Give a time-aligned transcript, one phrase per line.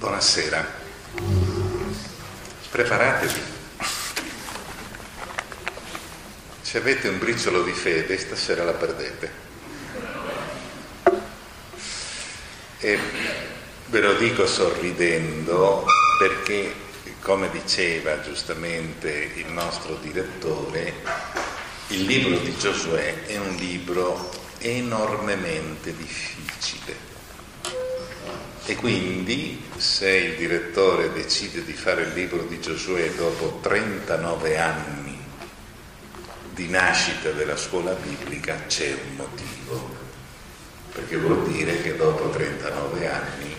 [0.00, 0.66] Buonasera.
[2.70, 3.40] Preparatevi.
[6.62, 9.30] Se avete un briciolo di fede, stasera la perdete.
[12.78, 12.98] E
[13.88, 15.84] ve lo dico sorridendo
[16.18, 16.72] perché,
[17.20, 20.94] come diceva giustamente il nostro direttore,
[21.88, 27.09] il libro di Giosuè è un libro enormemente difficile.
[28.70, 35.20] E quindi se il direttore decide di fare il libro di Giosuè dopo 39 anni
[36.50, 39.96] di nascita della scuola biblica c'è un motivo,
[40.92, 43.56] perché vuol dire che dopo 39 anni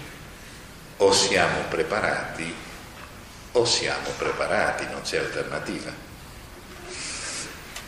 [0.96, 2.56] o siamo preparati
[3.52, 5.92] o siamo preparati, non c'è alternativa.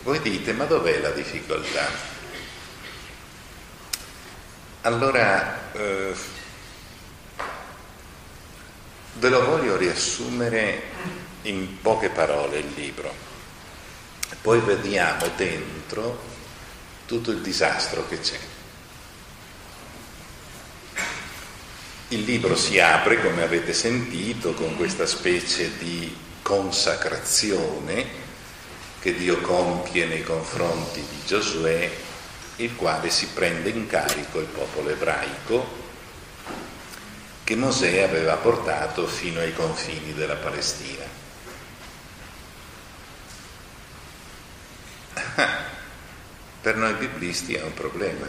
[0.03, 1.87] Voi dite, ma dov'è la difficoltà?
[4.81, 6.13] Allora, eh,
[9.13, 10.81] ve lo voglio riassumere
[11.43, 13.13] in poche parole il libro.
[14.41, 16.21] Poi vediamo dentro
[17.05, 18.39] tutto il disastro che c'è.
[22.09, 28.21] Il libro si apre, come avete sentito, con questa specie di consacrazione
[28.99, 31.91] che Dio compie nei confronti di Giosuè,
[32.57, 35.82] il quale si prende in carico il popolo ebraico
[37.43, 41.03] che Mosè aveva portato fino ai confini della Palestina.
[46.61, 48.25] Per noi biblisti è un problema,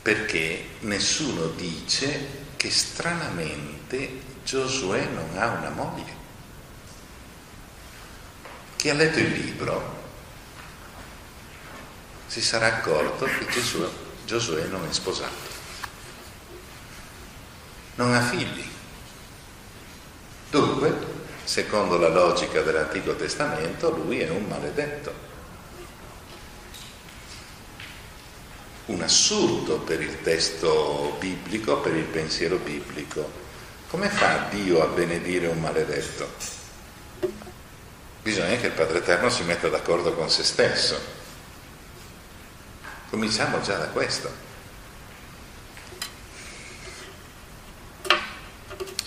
[0.00, 6.24] perché nessuno dice che stranamente Giosuè non ha una moglie.
[8.76, 10.04] Chi ha letto il libro
[12.26, 13.46] si sarà accorto che
[14.24, 15.55] Giosuè non è sposato,
[17.96, 18.64] non ha figli.
[20.50, 20.94] Dunque,
[21.44, 25.24] secondo la logica dell'Antico Testamento, lui è un maledetto.
[28.86, 33.44] Un assurdo per il testo biblico, per il pensiero biblico.
[33.88, 36.28] Come fa Dio a benedire un maledetto?
[38.22, 40.98] Bisogna che il Padre Eterno si metta d'accordo con se stesso.
[43.10, 44.45] Cominciamo già da questo.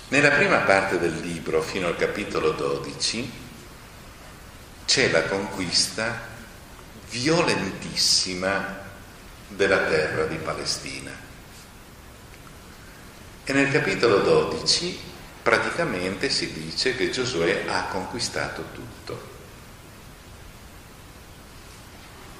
[0.10, 3.32] Nella prima parte del libro, fino al capitolo 12,
[4.86, 6.20] c'è la conquista
[7.12, 8.80] violentissima
[9.50, 11.12] della terra di Palestina.
[13.44, 15.00] E nel capitolo 12
[15.44, 19.30] praticamente si dice che Giosuè ha conquistato tutto.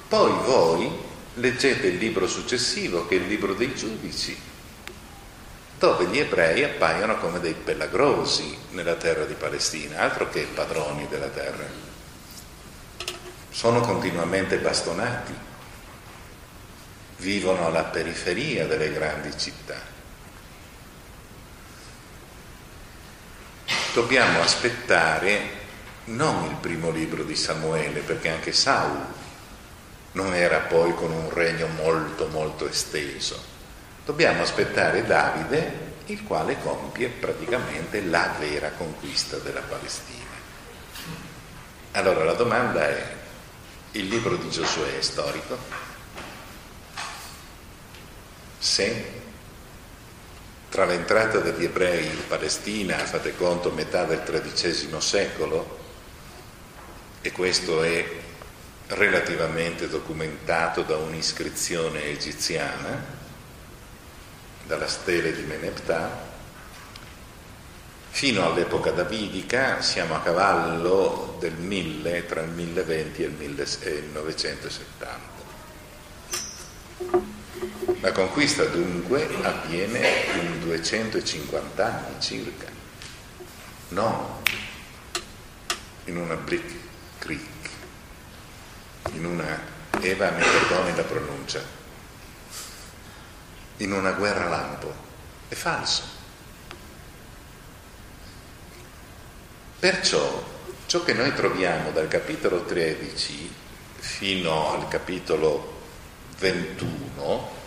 [0.08, 0.90] Poi voi
[1.34, 4.36] leggete il libro successivo, che è il libro dei giudici,
[5.80, 11.28] dove gli ebrei appaiono come dei pelagrosi nella terra di Palestina, altro che padroni della
[11.28, 11.64] terra.
[13.48, 15.34] Sono continuamente bastonati,
[17.16, 19.80] vivono alla periferia delle grandi città.
[23.94, 25.58] Dobbiamo aspettare
[26.04, 29.02] non il primo libro di Samuele, perché anche Saul
[30.12, 33.49] non era poi con un regno molto molto esteso.
[34.04, 40.24] Dobbiamo aspettare Davide, il quale compie praticamente la vera conquista della Palestina.
[41.92, 43.16] Allora la domanda è,
[43.92, 45.58] il libro di Giosuè è storico?
[48.58, 49.18] Se
[50.70, 55.78] tra l'entrata degli ebrei in Palestina, fate conto, metà del XIII secolo,
[57.20, 58.08] e questo è
[58.86, 63.19] relativamente documentato da un'iscrizione egiziana,
[64.70, 66.28] dalla stele di Meneptah,
[68.10, 75.18] fino all'epoca davidica siamo a cavallo del 1000, tra il 1020 e il 1970.
[78.00, 80.08] La conquista dunque avviene
[80.40, 82.68] in 250 anni circa,
[83.88, 84.38] non
[86.04, 86.74] in una Blick
[87.18, 87.68] Creek,
[89.14, 89.60] in una,
[90.00, 91.79] Eva mi perdoni la pronuncia,
[93.80, 94.92] in una guerra lampo.
[95.48, 96.18] È falso.
[99.78, 100.44] Perciò
[100.86, 103.54] ciò che noi troviamo dal capitolo 13
[103.98, 105.78] fino al capitolo
[106.38, 107.58] 21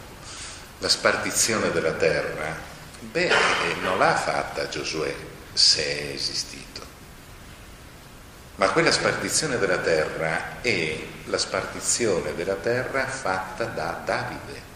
[0.79, 2.55] la spartizione della terra,
[2.99, 3.31] beh,
[3.81, 5.15] non l'ha fatta Giosuè
[5.53, 6.81] se è esistito.
[8.55, 14.72] Ma quella spartizione della terra è la spartizione della terra fatta da Davide.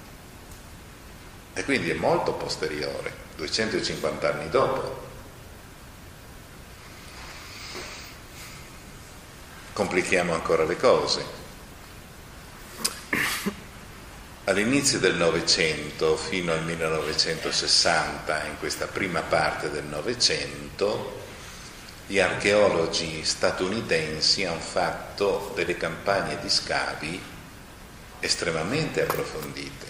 [1.57, 5.05] E quindi è molto posteriore, 250 anni dopo.
[9.73, 11.25] Complichiamo ancora le cose.
[14.43, 21.21] All'inizio del Novecento fino al 1960, in questa prima parte del Novecento,
[22.05, 27.19] gli archeologi statunitensi hanno fatto delle campagne di scavi
[28.19, 29.86] estremamente approfondite.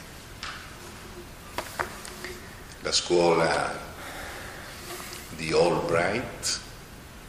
[2.87, 3.77] La scuola
[5.31, 6.59] di Albright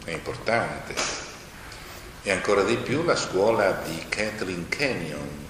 [0.05, 0.94] è importante
[2.22, 5.46] e ancora di più la scuola di Kathleen Canyon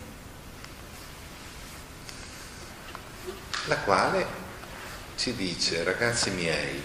[3.67, 4.27] la quale
[5.17, 6.83] ci dice, ragazzi miei,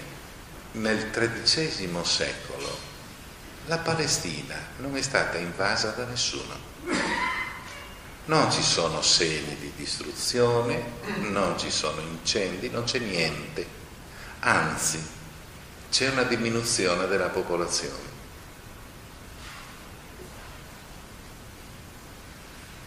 [0.74, 2.78] nel XIII secolo
[3.68, 6.73] la Palestina non è stata invasa da nessuno.
[8.26, 10.82] Non ci sono segni di distruzione,
[11.18, 13.66] non ci sono incendi, non c'è niente.
[14.40, 15.04] Anzi,
[15.92, 18.12] c'è una diminuzione della popolazione.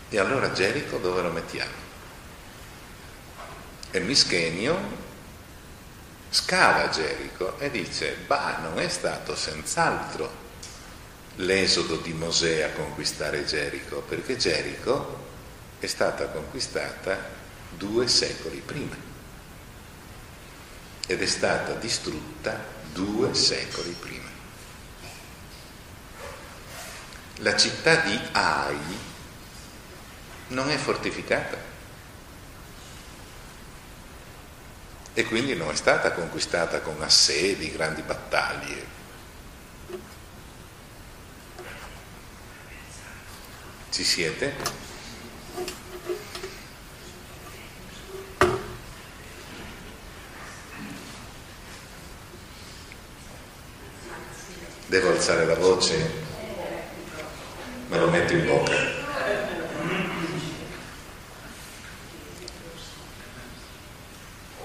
[0.08, 1.84] E allora Gerico dove lo mettiamo?
[3.90, 5.04] E Mischenio
[6.30, 10.44] scava Gerico e dice, bah, non è stato senz'altro
[11.36, 15.24] l'esodo di Mosè a conquistare Gerico, perché Gerico
[15.78, 17.34] è stata conquistata
[17.70, 18.96] due secoli prima
[21.06, 22.58] ed è stata distrutta
[22.92, 24.28] due secoli prima.
[27.40, 28.98] La città di Ai
[30.48, 31.74] non è fortificata.
[35.18, 38.95] e quindi non è stata conquistata con assedi, grandi battaglie.
[43.90, 44.54] Ci siete?
[54.86, 56.24] Devo alzare la voce?
[57.88, 59.04] Me lo metto in bocca.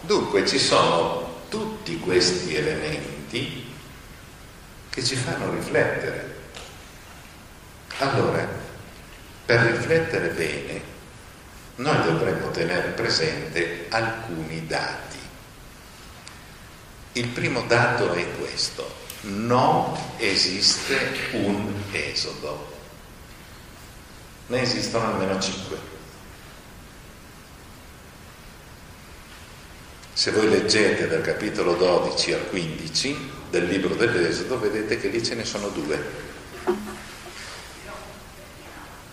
[0.01, 3.73] Dunque ci sono tutti questi elementi
[4.89, 6.39] che ci fanno riflettere.
[7.99, 8.47] Allora,
[9.51, 10.81] per riflettere bene,
[11.75, 15.17] noi dovremmo tenere presente alcuni dati.
[17.13, 18.89] Il primo dato è questo,
[19.23, 20.95] non esiste
[21.31, 22.71] un esodo,
[24.47, 25.77] ne esistono almeno cinque.
[30.13, 35.35] Se voi leggete dal capitolo 12 al 15 del libro dell'Esodo, vedete che lì ce
[35.35, 36.29] ne sono due.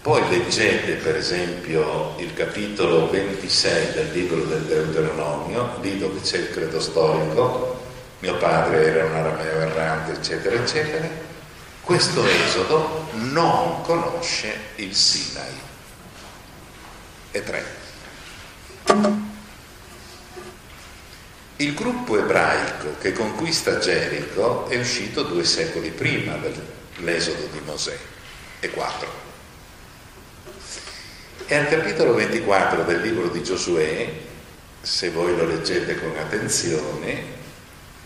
[0.08, 6.50] Poi leggete per esempio il capitolo 26 del libro del Deuteronomio, lì dove c'è il
[6.50, 7.78] credo storico,
[8.20, 11.06] mio padre era un arameo errante, eccetera, eccetera.
[11.82, 15.60] Questo Esodo non conosce il Sinai.
[17.30, 17.64] E tre.
[21.56, 26.34] Il gruppo ebraico che conquista Gerico è uscito due secoli prima
[26.96, 27.98] dell'esodo di Mosè,
[28.60, 29.27] e quattro.
[31.50, 34.06] E al capitolo 24 del libro di Giosuè,
[34.82, 37.22] se voi lo leggete con attenzione,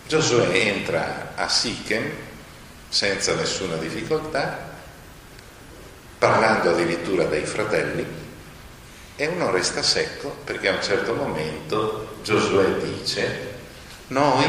[0.06, 2.08] Giosuè entra a Sichem
[2.88, 4.70] senza nessuna difficoltà,
[6.18, 8.06] parlando addirittura dei fratelli,
[9.16, 13.54] e uno resta secco perché a un certo momento Giosuè dice,
[14.06, 14.46] noi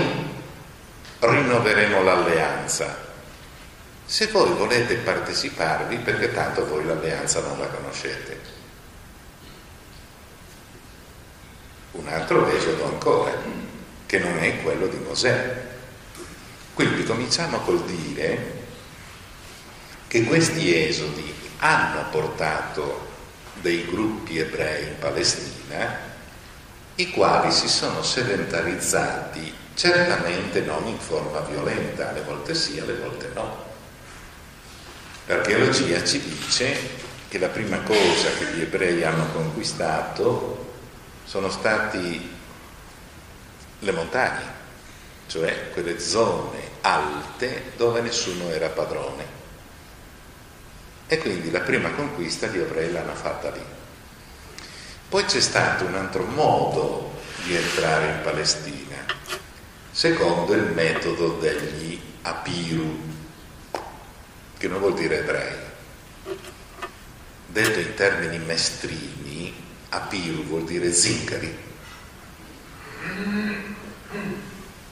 [1.17, 2.95] rinnoveremo l'alleanza.
[4.05, 8.52] Se voi volete parteciparvi, perché tanto voi l'alleanza non la conoscete.
[11.93, 13.31] Un altro esodo ancora,
[14.05, 15.61] che non è quello di Mosè.
[16.73, 18.61] Quindi cominciamo col dire
[20.07, 23.11] che questi esodi hanno portato
[23.61, 26.11] dei gruppi ebrei in Palestina,
[26.95, 33.31] i quali si sono sedentarizzati certamente non in forma violenta, alle volte sì, alle volte
[33.33, 33.71] no.
[35.25, 36.75] L'archeologia ci dice
[37.29, 40.62] che la prima cosa che gli ebrei hanno conquistato
[41.23, 42.31] sono stati
[43.79, 44.61] le montagne,
[45.27, 49.41] cioè quelle zone alte dove nessuno era padrone.
[51.07, 53.63] E quindi la prima conquista gli ebrei l'hanno fatta lì.
[55.09, 58.97] Poi c'è stato un altro modo di entrare in Palestina,
[59.91, 62.99] secondo il metodo degli apiru,
[64.57, 65.55] che non vuol dire ebrei.
[67.45, 69.53] Detto in termini mestrini,
[69.93, 71.55] Apiru vuol dire zingari.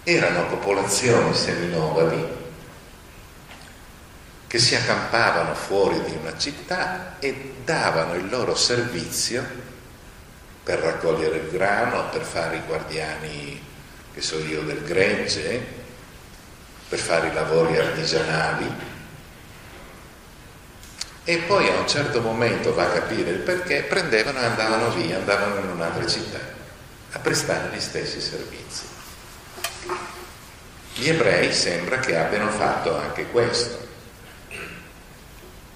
[0.04, 2.40] Erano popolazioni seminomadi
[4.46, 9.44] che si accampavano fuori di una città e davano il loro servizio
[10.64, 13.60] per raccogliere il grano, per fare i guardiani,
[14.14, 15.66] che so io, del gregge,
[16.90, 18.91] per fare i lavori artigianali
[21.32, 25.16] e poi a un certo momento va a capire il perché, prendevano e andavano via,
[25.16, 26.40] andavano in un'altra città
[27.14, 28.86] a prestare gli stessi servizi.
[30.96, 33.88] Gli ebrei sembra che abbiano fatto anche questo.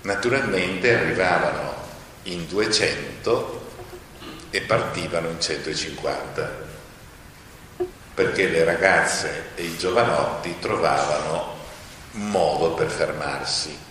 [0.02, 1.74] Naturalmente arrivavano
[2.24, 3.72] in 200
[4.50, 6.64] e partivano in 150
[8.14, 11.56] perché le ragazze e i giovanotti trovavano
[12.12, 13.85] un modo per fermarsi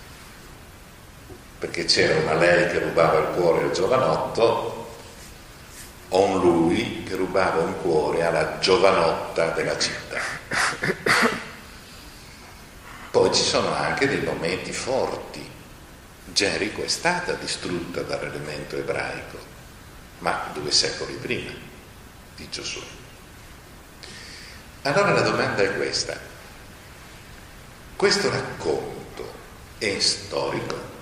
[1.65, 4.87] perché c'era una lei che rubava il cuore al giovanotto
[6.11, 10.21] o un lui che rubava un cuore alla giovanotta della città.
[13.11, 15.51] Poi ci sono anche dei momenti forti.
[16.27, 19.39] Gerico è stata distrutta dall'elemento ebraico,
[20.19, 21.53] ma due secoli prima
[22.37, 22.83] di Giosuè.
[24.83, 26.15] Allora la domanda è questa.
[27.97, 29.33] Questo racconto
[29.79, 30.94] è storico?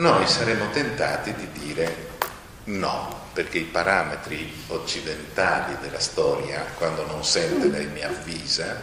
[0.00, 2.08] Noi saremmo tentati di dire
[2.64, 8.80] no, perché i parametri occidentali della storia, quando non sente lei mi avvisa,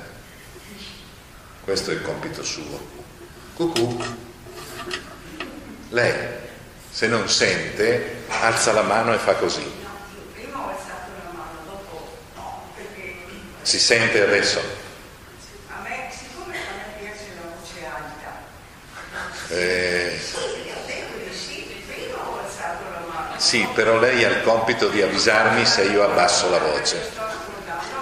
[1.64, 3.06] questo è il compito suo.
[3.56, 3.98] Cucù,
[5.90, 6.14] lei
[6.92, 9.86] se non sente alza la mano e fa così.
[13.64, 14.62] Si sente adesso?
[15.68, 18.46] A me, siccome a me piace la voce alta.
[19.50, 20.07] Eh,
[23.48, 27.12] Sì, però lei ha il compito di avvisarmi se io abbasso la voce.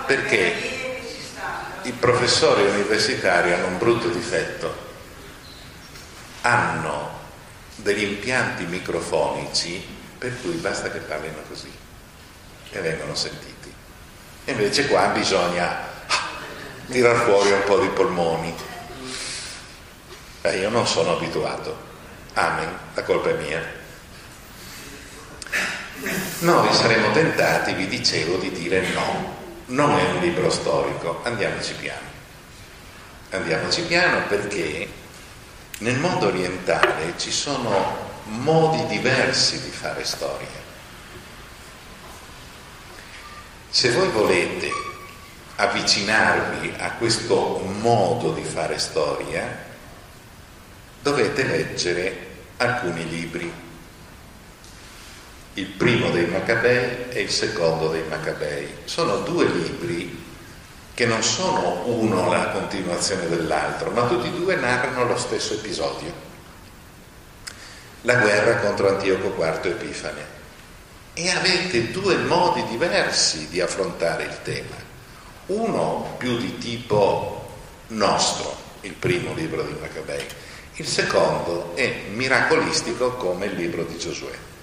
[0.07, 0.53] Perché
[1.83, 4.75] i professori universitari hanno un brutto difetto.
[6.41, 7.19] Hanno
[7.75, 9.85] degli impianti microfonici
[10.17, 11.71] per cui basta che parlino così
[12.71, 13.71] e vengono sentiti.
[14.45, 15.77] Invece qua bisogna
[16.89, 18.55] tirar fuori un po' di polmoni.
[20.41, 21.77] Eh, io non sono abituato.
[22.33, 23.83] Amen, la colpa è mia.
[26.39, 29.35] Noi saremo tentati, vi dicevo, di dire no,
[29.67, 32.13] non è un libro storico, andiamoci piano.
[33.31, 34.88] Andiamoci piano perché
[35.79, 40.63] nel mondo orientale ci sono modi diversi di fare storia.
[43.69, 44.69] Se voi volete
[45.55, 49.65] avvicinarvi a questo modo di fare storia,
[51.01, 53.63] dovete leggere alcuni libri
[55.57, 58.67] il primo dei Maccabei e il secondo dei Maccabei.
[58.83, 60.24] Sono due libri
[60.93, 66.12] che non sono uno la continuazione dell'altro, ma tutti e due narrano lo stesso episodio.
[68.01, 70.33] La guerra contro Antioco IV Epifane.
[71.13, 74.75] E avete due modi diversi di affrontare il tema.
[75.47, 77.50] Uno più di tipo
[77.88, 80.25] nostro, il primo libro dei Maccabei,
[80.75, 84.53] Il secondo è miracolistico come il libro di Giosuè.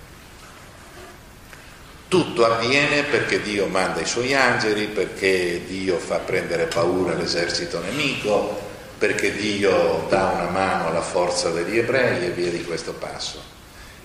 [2.13, 8.55] Tutto avviene perché Dio manda i suoi angeli, perché Dio fa prendere paura all'esercito nemico,
[8.99, 13.43] perché Dio dà una mano alla forza degli ebrei e via di questo passo.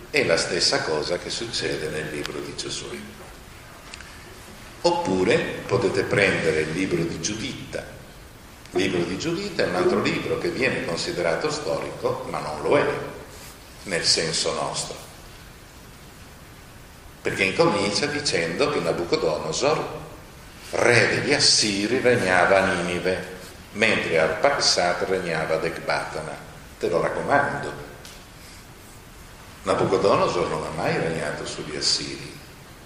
[0.10, 2.96] È la stessa cosa che succede nel libro di Giosuè.
[4.84, 5.38] Oppure
[5.68, 7.86] potete prendere il libro di Giuditta.
[8.72, 12.78] Il libro di Giuditta è un altro libro che viene considerato storico, ma non lo
[12.78, 12.86] è
[13.84, 15.07] nel senso nostro.
[17.28, 19.86] Perché incomincia dicendo che Nabucodonosor,
[20.70, 23.22] re degli Assiri, regnava a Ninive,
[23.74, 26.32] mentre Arpaxad regnava ad Ecbatana.
[26.80, 27.70] Te lo raccomando.
[29.64, 32.34] Nabucodonosor non ha mai regnato sugli Assiri,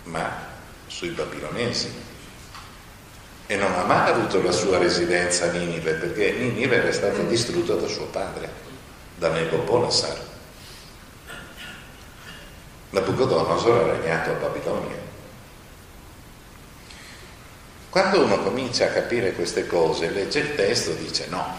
[0.06, 0.48] ma
[0.88, 1.94] sui babilonesi
[3.46, 7.76] e non ha mai avuto la sua residenza a Ninive perché Ninive era stata distrutta
[7.76, 8.50] da suo padre,
[9.18, 10.31] da Nebopolassar.
[12.92, 15.10] Nabucodonosor ha regnato a Babilonia.
[17.90, 21.56] Quando uno comincia a capire queste cose, legge il testo e dice no,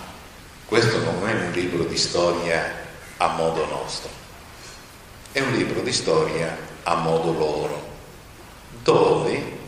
[0.66, 2.80] questo non è un libro di storia
[3.18, 4.10] a modo nostro,
[5.32, 7.90] è un libro di storia a modo loro
[8.82, 9.58] dove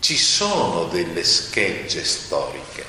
[0.00, 2.84] ci sono delle schegge storiche,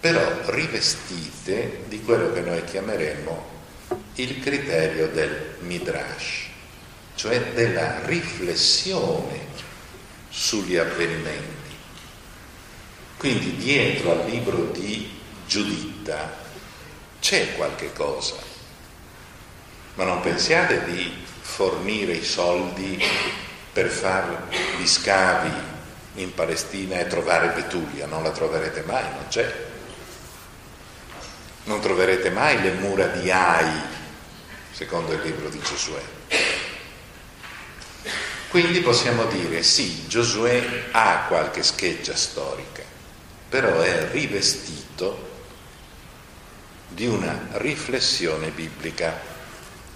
[0.00, 3.56] però rivestite di quello che noi chiameremo
[4.22, 6.46] il criterio del midrash,
[7.14, 9.46] cioè della riflessione
[10.28, 11.56] sugli avvenimenti.
[13.16, 16.36] Quindi dietro al libro di Giuditta
[17.20, 18.36] c'è qualche cosa,
[19.94, 23.02] ma non pensiate di fornire i soldi
[23.72, 24.36] per fare
[24.78, 25.50] gli scavi
[26.14, 29.66] in Palestina e trovare Betulia, non la troverete mai, non c'è.
[31.64, 33.96] Non troverete mai le mura di Ai,
[34.78, 36.00] secondo il libro di Giosuè.
[38.48, 42.84] Quindi possiamo dire sì, Giosuè ha qualche scheggia storica,
[43.48, 45.30] però è rivestito
[46.90, 49.20] di una riflessione biblica.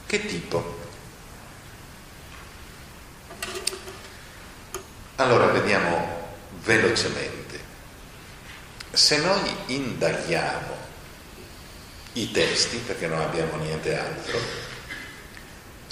[0.05, 0.81] Che tipo?
[5.15, 7.61] Allora vediamo velocemente.
[8.91, 10.77] Se noi indaghiamo
[12.15, 14.72] i testi, perché non abbiamo niente altro,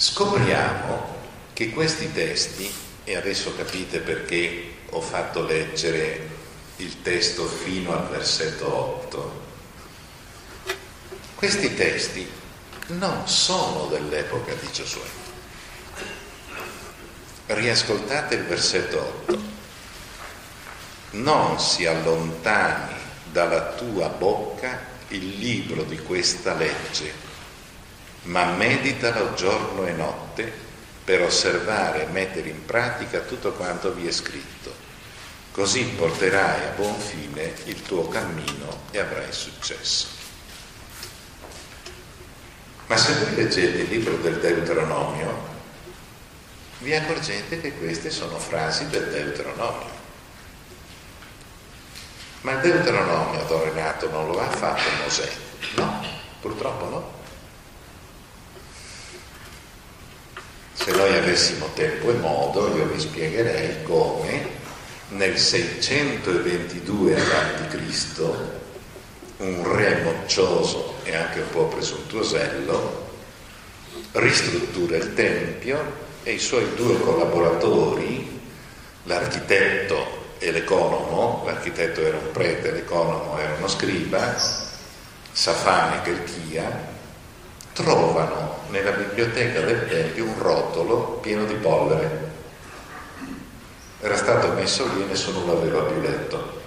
[0.01, 1.19] scopriamo
[1.53, 6.29] che questi testi, e adesso capite perché ho fatto leggere
[6.77, 9.41] il testo fino al versetto 8,
[11.35, 12.27] questi testi
[12.87, 15.07] non sono dell'epoca di Giosuè
[17.53, 19.39] riascoltate il versetto 8.
[21.11, 22.95] Non si allontani
[23.31, 27.13] dalla tua bocca il libro di questa legge,
[28.23, 30.51] ma meditalo giorno e notte
[31.03, 34.73] per osservare e mettere in pratica tutto quanto vi è scritto.
[35.51, 40.07] Così porterai a buon fine il tuo cammino e avrai successo.
[42.87, 45.49] Ma se voi leggete il libro del Deuteronomio,
[46.79, 49.99] vi accorgete che queste sono frasi del Deuteronomio.
[52.41, 55.31] Ma il Deuteronomio, Don Renato, non lo ha fatto Mosè?
[55.75, 56.03] No,
[56.39, 57.20] purtroppo no.
[60.83, 64.47] Se noi avessimo tempo e modo, io vi spiegherei come
[65.09, 68.19] nel 622 a.C.
[69.37, 73.09] un re moccioso e anche un po' presuntuosello
[74.13, 78.41] ristruttura il Tempio e i suoi due collaboratori,
[79.03, 84.35] l'architetto e l'economo, l'architetto era un prete, l'economo era uno scriba,
[85.31, 86.90] Safane e Kelchia,
[87.73, 92.29] trovano nella biblioteca del Tempio un rotolo pieno di polvere.
[93.99, 96.59] Era stato messo lì e nessuno l'aveva più letto.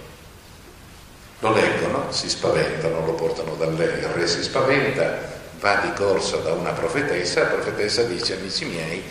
[1.40, 5.18] Lo leggono, si spaventano, lo portano dal re, il re si spaventa,
[5.58, 9.02] va di corsa da una profetessa, la profetessa dice amici miei,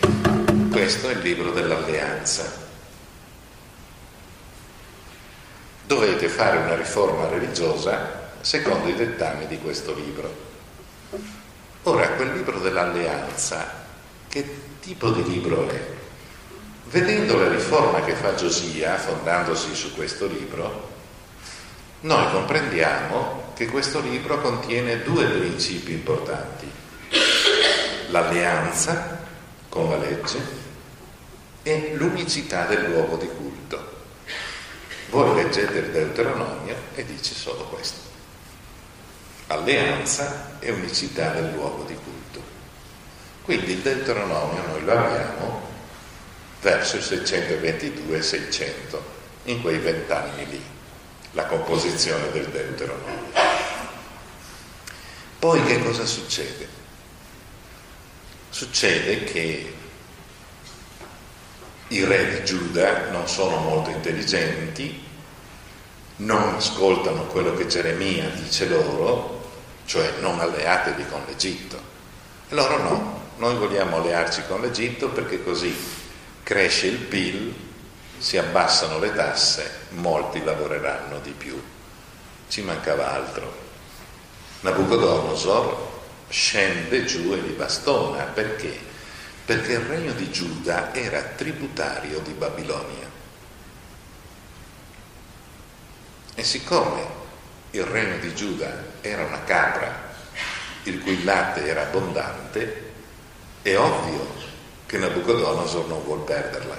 [0.70, 2.62] questo è il libro dell'alleanza.
[5.86, 10.53] Dovete fare una riforma religiosa secondo i dettami di questo libro.
[11.86, 13.84] Ora, quel libro dell'alleanza,
[14.28, 15.86] che tipo di libro è?
[16.84, 20.88] Vedendo la riforma che fa Giosia, fondandosi su questo libro,
[22.00, 26.70] noi comprendiamo che questo libro contiene due principi importanti.
[28.08, 29.20] L'alleanza
[29.68, 30.38] con la legge
[31.62, 33.92] e l'unicità del luogo di culto.
[35.10, 38.13] Voi leggete il Deuteronomio e dice solo questo.
[39.48, 42.42] Alleanza e unicità del luogo di culto.
[43.42, 45.72] Quindi il Deuteronomio noi lo abbiamo
[46.62, 48.98] verso il 622-600,
[49.44, 50.62] in quei vent'anni lì,
[51.32, 53.32] la composizione del Deuteronomio.
[55.38, 56.66] Poi che cosa succede?
[58.48, 59.74] Succede che
[61.88, 65.03] i re di Giuda non sono molto intelligenti,
[66.16, 69.50] non ascoltano quello che Geremia dice loro,
[69.84, 71.76] cioè non alleatevi con l'Egitto.
[72.48, 75.74] E loro no, noi vogliamo allearci con l'Egitto perché così
[76.42, 77.54] cresce il PIL,
[78.18, 81.60] si abbassano le tasse, molti lavoreranno di più.
[82.48, 83.62] Ci mancava altro.
[84.60, 85.92] Nabucodonosor
[86.28, 88.78] scende giù e li bastona perché?
[89.44, 93.03] Perché il regno di Giuda era tributario di Babilonia.
[96.34, 97.22] E siccome
[97.70, 100.12] il regno di Giuda era una capra
[100.84, 102.92] il cui latte era abbondante,
[103.62, 104.42] è ovvio
[104.86, 106.76] che Nabucodonosor non vuol perderla.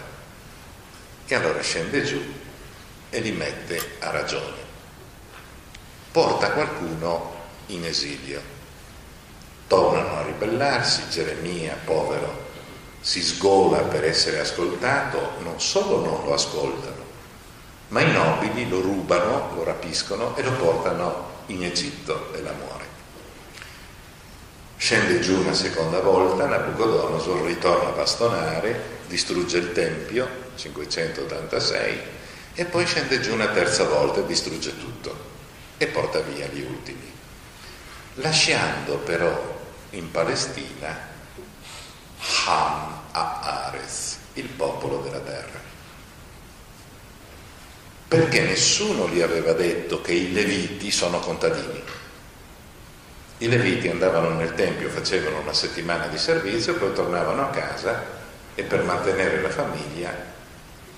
[1.26, 2.22] E allora scende giù
[3.10, 4.63] e li mette a ragione.
[6.12, 7.34] Porta qualcuno
[7.68, 8.41] in esilio.
[9.68, 12.44] Tornano a ribellarsi, Geremia, povero,
[13.02, 17.05] si sgola per essere ascoltato, non solo non lo ascoltano,
[17.89, 22.84] ma i nobili lo rubano, lo rapiscono e lo portano in Egitto e la muore.
[24.78, 32.00] Scende giù una seconda volta, Nabucodonosor ritorna a bastonare, distrugge il Tempio, 586,
[32.54, 35.34] e poi scende giù una terza volta e distrugge tutto
[35.78, 37.12] e porta via gli ultimi,
[38.15, 41.13] lasciando però in Palestina
[42.45, 45.64] Ham a Ares, il popolo della terra.
[48.08, 51.84] Perché nessuno gli aveva detto che i leviti sono contadini.
[53.39, 58.04] I leviti andavano nel tempio, facevano una settimana di servizio, poi tornavano a casa
[58.56, 60.13] e per mantenere la famiglia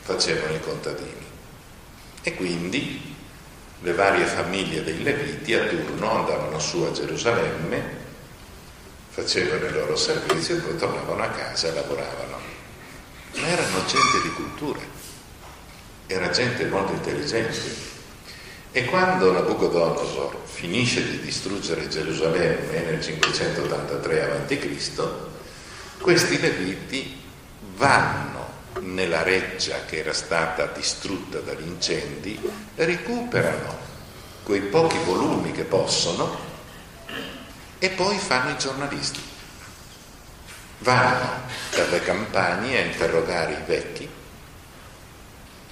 [0.02, 1.26] facevano i contadini.
[2.22, 3.16] E quindi
[3.82, 8.06] le varie famiglie dei leviti a turno andavano su a Gerusalemme
[9.10, 12.38] facevano il loro servizio e poi tornavano a casa e lavoravano.
[13.36, 14.80] Ma erano gente di cultura,
[16.08, 17.86] era gente molto intelligente.
[18.72, 25.02] E quando Nabucodonosor finisce di distruggere Gerusalemme nel 583 a.C.,
[26.00, 27.22] questi leviti
[27.76, 28.46] vanno
[28.80, 32.40] nella reggia che era stata distrutta dagli incendi,
[32.76, 33.86] recuperano
[34.44, 36.38] quei pochi volumi che possono
[37.80, 39.22] e poi fanno i giornalisti.
[40.80, 41.42] Vanno
[41.72, 43.97] dalle campagne a interrogare i vecchi,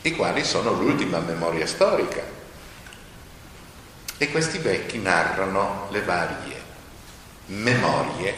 [0.08, 2.22] i quali sono l'ultima memoria storica.
[4.18, 6.64] E questi vecchi narrano le varie
[7.48, 8.34] memorie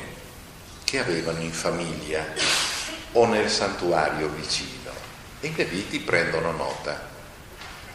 [0.83, 2.25] che avevano in famiglia
[3.13, 4.91] o nel santuario vicino.
[5.39, 7.15] E i leviti prendono nota.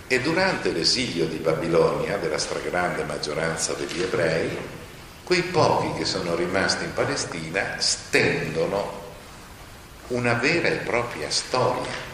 [0.07, 4.57] E durante l'esilio di Babilonia, della stragrande maggioranza degli ebrei,
[5.25, 9.01] quei pochi che sono rimasti in Palestina stendono
[10.09, 12.12] una vera e propria storia.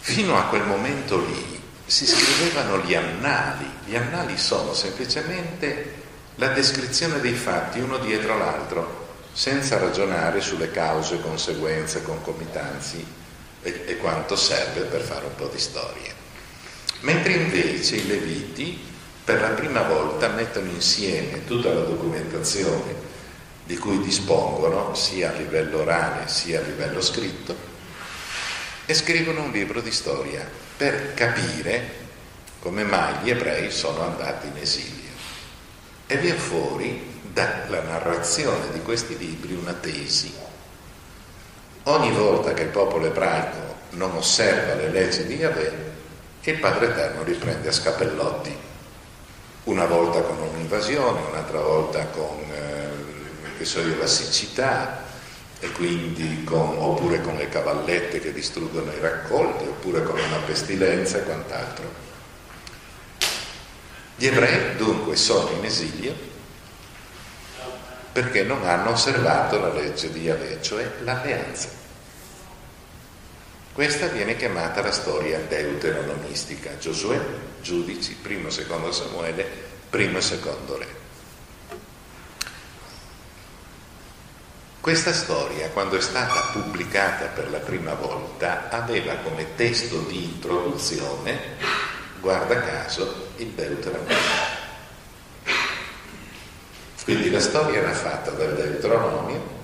[0.00, 3.68] Fino a quel momento lì si scrivevano gli annali.
[3.84, 5.98] Gli annali sono semplicemente
[6.36, 13.04] la descrizione dei fatti uno dietro l'altro, senza ragionare sulle cause, conseguenze, concomitanzi
[13.62, 16.12] e, e quanto serve per fare un po' di storia.
[17.00, 18.88] Mentre invece i Leviti
[19.22, 23.08] per la prima volta mettono insieme tutta la documentazione
[23.64, 27.69] di cui dispongono, sia a livello orale sia a livello scritto,
[28.90, 30.44] e scrivono un libro di storia
[30.76, 31.98] per capire
[32.58, 35.10] come mai gli ebrei sono andati in esilio.
[36.08, 40.34] E viene fuori dalla narrazione di questi libri una tesi.
[41.84, 45.72] Ogni volta che il popolo ebraico non osserva le leggi di Yahweh,
[46.42, 48.56] il Padre Eterno li prende a scapellotti
[49.64, 55.04] una volta con un'invasione, un'altra volta con eh, io, la siccità,
[55.60, 61.18] e quindi con, oppure con le cavallette che distruggono i raccolti, oppure con una pestilenza
[61.18, 62.08] e quant'altro.
[64.16, 66.28] Gli ebrei dunque sono in esilio
[68.12, 71.68] perché non hanno osservato la legge di Yahweh, cioè l'alleanza.
[73.72, 77.18] Questa viene chiamata la storia deuteronomistica, Giosuè,
[77.62, 79.46] giudici, primo e secondo Samuele,
[79.88, 80.86] primo e secondo re.
[84.80, 91.38] Questa storia, quando è stata pubblicata per la prima volta, aveva come testo di introduzione,
[92.18, 94.16] guarda caso, il Deuteronomio.
[97.04, 99.58] Quindi la storia era fatta del Deuteronomio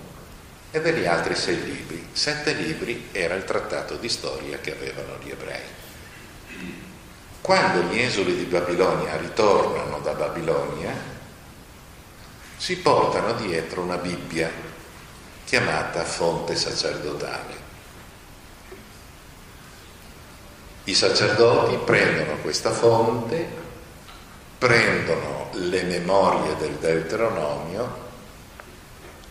[0.71, 2.09] e degli altri sei libri.
[2.13, 5.65] Sette libri era il trattato di storia che avevano gli ebrei.
[7.41, 10.93] Quando gli esuli di Babilonia ritornano da Babilonia,
[12.59, 14.75] si portano dietro una Bibbia
[15.47, 17.65] chiamata fonte sacerdotale.
[20.85, 23.49] I sacerdoti prendono questa fonte,
[24.59, 28.05] prendono le memorie del Deuteronomio,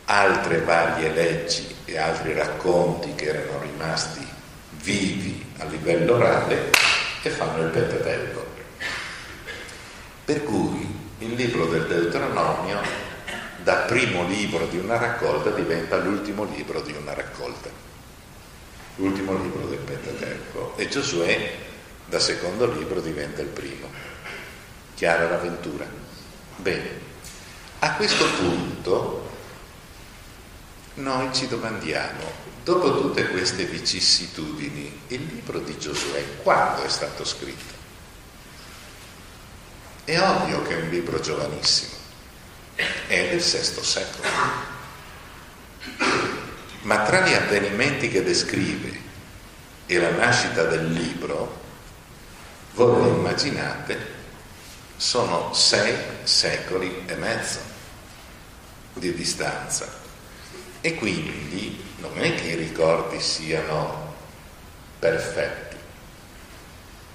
[0.05, 4.25] altre varie leggi e altri racconti che erano rimasti
[4.71, 6.69] vivi a livello orale
[7.23, 8.45] e fanno il Pentateuco.
[10.23, 12.79] Per cui il libro del Deuteronomio,
[13.65, 17.67] da primo libro di una raccolta, diventa l'ultimo libro di una raccolta,
[18.97, 20.77] l'ultimo libro del Pentateuco.
[20.77, 21.55] E Giosuè,
[22.05, 23.89] da secondo libro, diventa il primo.
[24.93, 25.83] Chiara l'avventura.
[26.57, 26.89] Bene,
[27.79, 29.29] a questo punto
[30.93, 32.23] noi ci domandiamo,
[32.63, 37.73] dopo tutte queste vicissitudini, il libro di Giosuè quando è stato scritto?
[40.03, 42.04] È ovvio che è un libro giovanissimo,
[42.75, 44.29] è del VI secolo.
[46.81, 49.01] Ma tra gli avvenimenti che descrive
[49.85, 51.63] e la nascita del libro,
[52.73, 54.13] voi lo immaginate,
[54.97, 57.59] sono sei secoli e mezzo
[58.93, 60.03] di distanza.
[60.81, 64.13] E quindi non è che i ricordi siano
[64.99, 65.75] perfetti.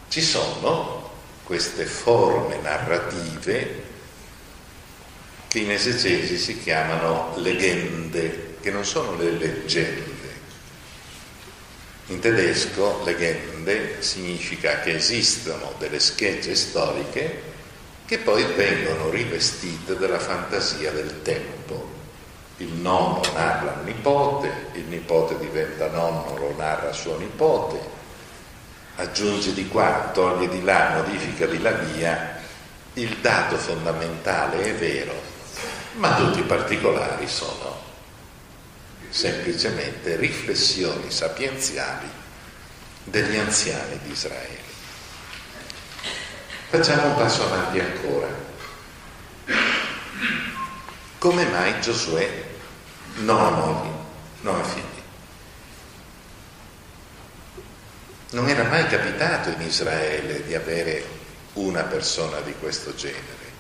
[0.09, 1.11] Ci sono
[1.45, 3.90] queste forme narrative
[5.51, 10.29] che in esegesi si chiamano leggende, che non sono le leggende.
[12.07, 17.43] In tedesco leggende significa che esistono delle schegge storiche
[18.07, 21.99] che poi vengono rivestite della fantasia del tempo.
[22.59, 27.81] Il nonno narra al nipote, il nipote diventa nonno, lo narra a suo nipote,
[28.95, 32.39] aggiunge di qua, toglie di là, modifica di là via,
[32.95, 35.30] il dato fondamentale è vero,
[35.95, 37.89] ma tutti i particolari sono
[39.09, 42.09] semplicemente riflessioni sapienziali
[43.05, 44.69] degli anziani di Israele.
[46.69, 48.29] Facciamo un passo avanti ancora.
[51.19, 52.45] Come mai Giosuè
[53.17, 53.91] non ha mogli,
[54.43, 54.85] non ha figli.
[58.31, 61.05] Non era mai capitato in Israele di avere
[61.55, 63.53] una persona di questo genere,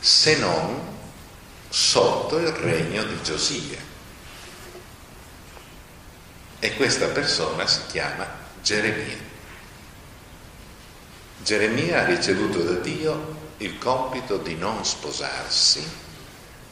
[0.00, 0.93] se non
[1.74, 3.78] sotto il regno di Giosia.
[6.60, 8.28] E questa persona si chiama
[8.62, 9.16] Geremia.
[11.42, 15.84] Geremia ha ricevuto da Dio il compito di non sposarsi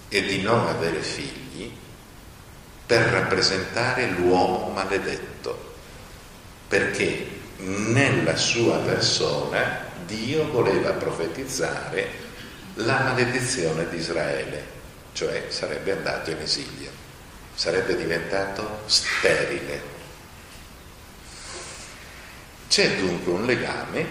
[0.09, 1.75] e di non avere figli
[2.87, 5.75] per rappresentare l'uomo maledetto,
[6.69, 12.09] perché nella sua persona Dio voleva profetizzare
[12.75, 14.81] la maledizione di Israele,
[15.13, 16.91] cioè sarebbe andato in esilio,
[17.55, 19.91] sarebbe diventato sterile.
[22.69, 24.07] C'è dunque un legame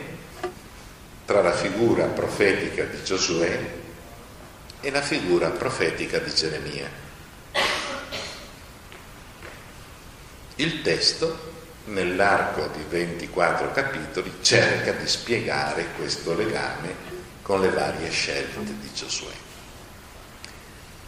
[1.26, 3.80] tra la figura profetica di Giosuè
[4.82, 6.90] e la figura profetica di Geremia.
[10.56, 11.50] Il testo,
[11.86, 16.94] nell'arco di 24 capitoli, cerca di spiegare questo legame
[17.42, 19.40] con le varie scelte di Giosuè.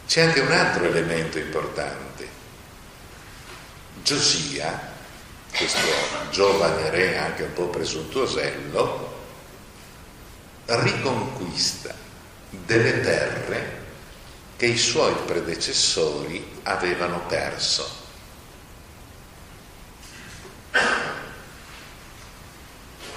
[0.08, 2.28] C'è anche un altro elemento importante.
[4.04, 4.92] Giosia,
[5.56, 5.80] questo
[6.32, 9.22] giovane re anche un po' presuntuosello,
[10.66, 11.94] riconquista
[12.50, 13.82] delle terre
[14.58, 18.02] che i suoi predecessori avevano perso.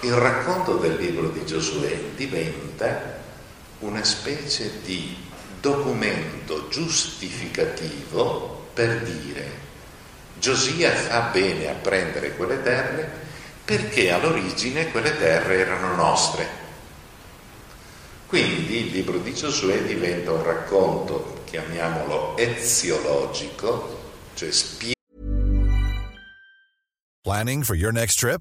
[0.07, 3.19] il racconto del libro di Giosuè diventa
[3.81, 5.17] una specie di
[5.61, 9.65] documento giustificativo per dire
[10.39, 13.25] Giosia fa bene a prendere quelle terre
[13.65, 16.65] perché all'origine quelle terre erano nostre.
[18.27, 24.95] Quindi il libro di Giosuè diventa un racconto, chiamiamolo eziologico, cioè spie-
[27.23, 28.41] Planning for your next trip?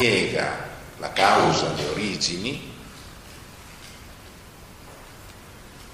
[0.00, 2.72] Spiega la causa, le origini,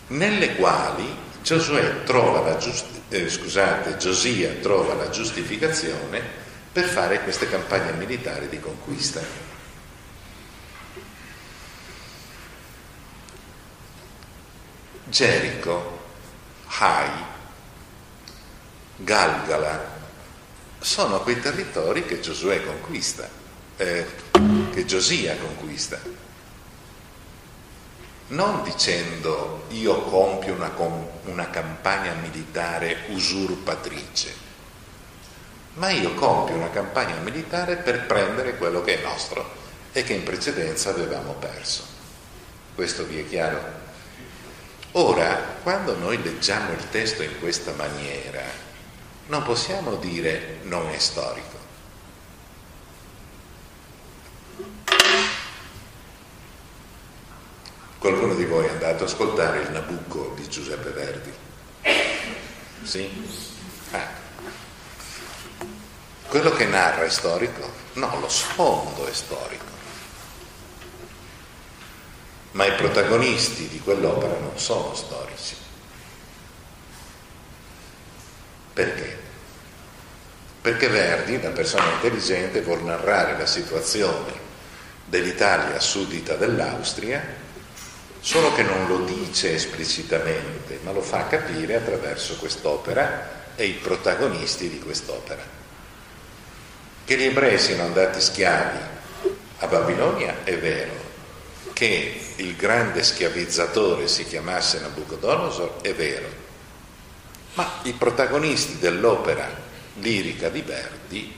[0.08, 1.16] nelle quali
[2.04, 6.20] trova la giust- eh, scusate, Giosia trova la giustificazione
[6.70, 9.22] per fare queste campagne militari di conquista.
[15.04, 16.02] Gerico,
[16.66, 17.08] Hai,
[18.96, 19.92] Galgala
[20.78, 23.42] sono quei territori che Giosuè conquista,
[23.76, 24.06] eh,
[24.72, 25.98] che Giosia conquista.
[28.26, 30.72] Non dicendo io compio una,
[31.24, 34.34] una campagna militare usurpatrice,
[35.74, 40.22] ma io compio una campagna militare per prendere quello che è nostro e che in
[40.22, 41.84] precedenza avevamo perso.
[42.74, 43.82] Questo vi è chiaro?
[44.92, 48.42] Ora, quando noi leggiamo il testo in questa maniera,
[49.26, 51.53] non possiamo dire non è storico.
[58.04, 61.32] Qualcuno di voi è andato ad ascoltare il Nabucco di Giuseppe Verdi?
[62.82, 63.10] Sì?
[63.92, 64.06] Ah.
[66.28, 67.66] Quello che narra è storico?
[67.94, 69.64] No, lo sfondo è storico.
[72.50, 75.56] Ma i protagonisti di quell'opera non sono storici.
[78.74, 79.18] Perché?
[80.60, 84.32] Perché Verdi, una persona intelligente, vuol narrare la situazione
[85.06, 87.43] dell'Italia suddita dell'Austria,
[88.24, 94.70] solo che non lo dice esplicitamente, ma lo fa capire attraverso quest'opera e i protagonisti
[94.70, 95.42] di quest'opera.
[97.04, 98.78] Che gli ebrei siano andati schiavi
[99.58, 100.92] a Babilonia è vero,
[101.74, 106.28] che il grande schiavizzatore si chiamasse Nabucodonosor è vero,
[107.52, 109.50] ma i protagonisti dell'opera
[109.96, 111.36] lirica di Verdi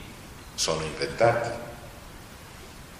[0.55, 1.49] sono inventati,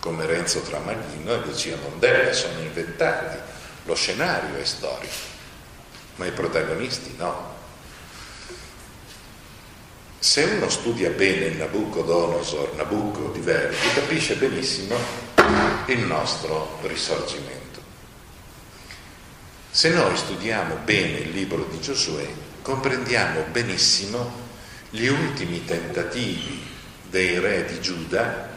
[0.01, 3.55] come Renzo Tramaglino e Lucia Mondella sono inventati,
[3.87, 5.15] lo scenario è storico,
[6.17, 7.55] ma i protagonisti no.
[10.19, 14.95] Se uno studia bene Nabucodonosor, Nabucco di Verdi, capisce benissimo
[15.85, 17.79] il nostro risorgimento.
[19.71, 22.27] Se noi studiamo bene il libro di Giosuè,
[22.61, 24.45] comprendiamo benissimo
[24.89, 26.61] gli ultimi tentativi
[27.09, 28.49] dei re di Giuda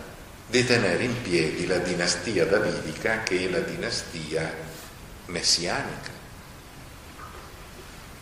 [0.48, 4.69] di tenere in piedi la dinastia davidica che è la dinastia
[5.30, 6.18] messianica.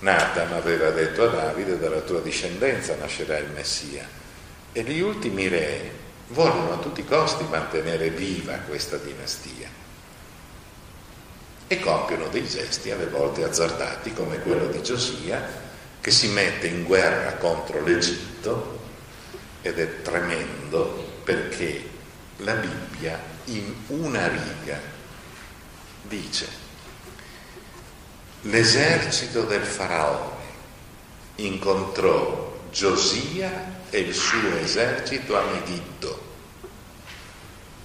[0.01, 4.07] Nathan aveva detto a Davide dalla tua discendenza nascerà il Messia
[4.73, 5.91] e gli ultimi re
[6.29, 9.69] vogliono a tutti i costi mantenere viva questa dinastia
[11.67, 15.67] e compiono dei gesti alle volte azzardati come quello di Giosia
[16.01, 18.79] che si mette in guerra contro l'Egitto
[19.63, 21.89] ed è tremendo perché
[22.39, 24.81] la Bibbia in una riga
[26.03, 26.68] dice
[28.43, 30.37] l'esercito del faraone
[31.37, 36.27] incontrò Giosia e il suo esercito a Megiddo.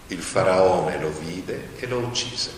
[0.07, 2.51] Il faraone lo vide e lo uccise.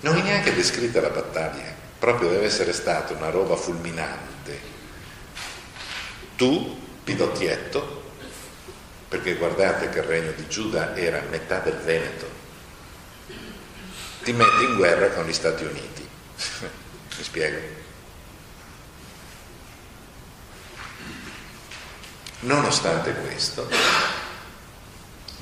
[0.00, 4.74] Non è neanche descritta la battaglia, proprio deve essere stata una roba fulminante.
[6.36, 8.02] Tu, pidottietto,
[9.08, 12.28] perché guardate che il regno di Giuda era metà del Veneto,
[14.26, 16.02] ti metti in guerra con gli Stati Uniti.
[17.16, 17.58] Mi spiego?
[22.40, 23.68] Nonostante questo,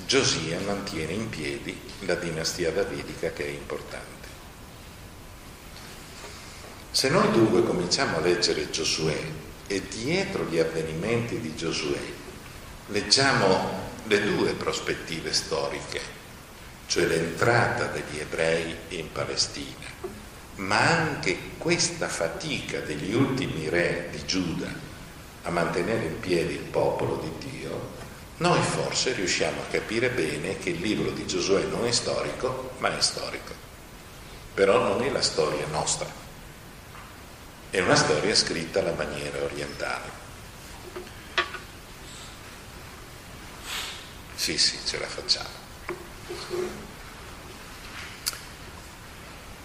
[0.04, 4.28] Giosia mantiene in piedi la dinastia davidica che è importante.
[6.90, 9.18] Se noi dunque cominciamo a leggere Giosuè
[9.66, 12.02] e dietro gli avvenimenti di Giosuè
[12.88, 16.23] leggiamo le due prospettive storiche,
[16.86, 19.86] cioè l'entrata degli ebrei in Palestina,
[20.56, 24.92] ma anche questa fatica degli ultimi re di Giuda
[25.42, 27.92] a mantenere in piedi il popolo di Dio,
[28.36, 32.96] noi forse riusciamo a capire bene che il libro di Giosuè non è storico, ma
[32.96, 33.52] è storico.
[34.54, 36.06] Però non è la storia nostra,
[37.70, 40.22] è una storia scritta alla maniera orientale.
[44.34, 45.63] Sì, sì, ce la facciamo.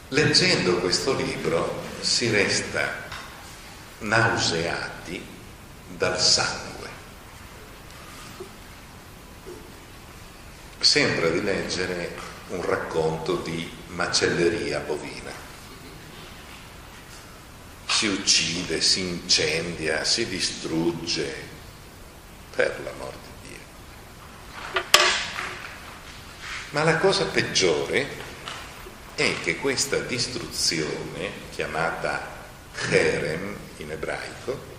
[0.10, 3.08] Leggendo questo libro si resta
[4.00, 5.24] nauseati
[5.88, 6.90] dal sangue.
[10.80, 12.16] Sembra di leggere
[12.50, 15.32] un racconto di macelleria bovina.
[17.86, 21.48] Si uccide, si incendia, si distrugge,
[22.56, 24.82] per l'amor di Dio.
[26.72, 28.08] Ma la cosa peggiore
[29.16, 32.38] è che questa distruzione, chiamata
[32.72, 34.78] Cherem in ebraico,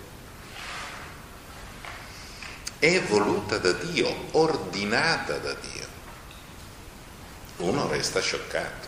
[2.79, 5.87] è voluta da Dio, ordinata da Dio.
[7.57, 8.87] Uno resta scioccato.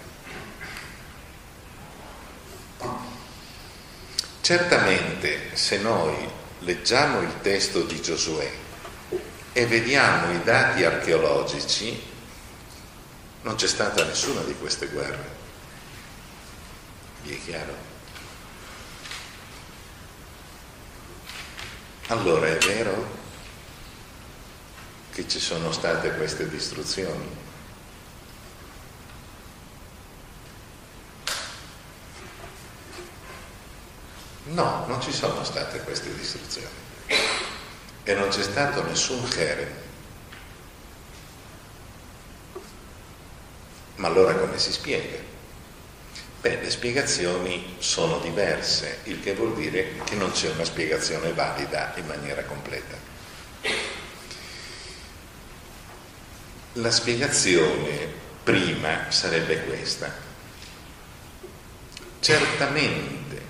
[4.42, 6.16] Certamente se noi
[6.60, 8.52] leggiamo il testo di Giosuè
[9.52, 12.12] e vediamo i dati archeologici,
[13.44, 15.42] non c'è stata nessuna di queste guerre.
[17.24, 17.92] Vi è chiaro?
[22.08, 23.22] Allora è vero
[25.12, 27.42] che ci sono state queste distruzioni?
[34.46, 36.68] No, non ci sono state queste distruzioni
[38.04, 39.83] e non c'è stato nessun Keren.
[43.96, 45.18] Ma allora come si spiega?
[46.42, 51.94] Beh, le spiegazioni sono diverse, il che vuol dire che non c'è una spiegazione valida
[51.96, 52.98] in maniera completa.
[56.74, 58.12] La spiegazione
[58.44, 60.12] prima sarebbe questa.
[62.20, 63.42] Certamente,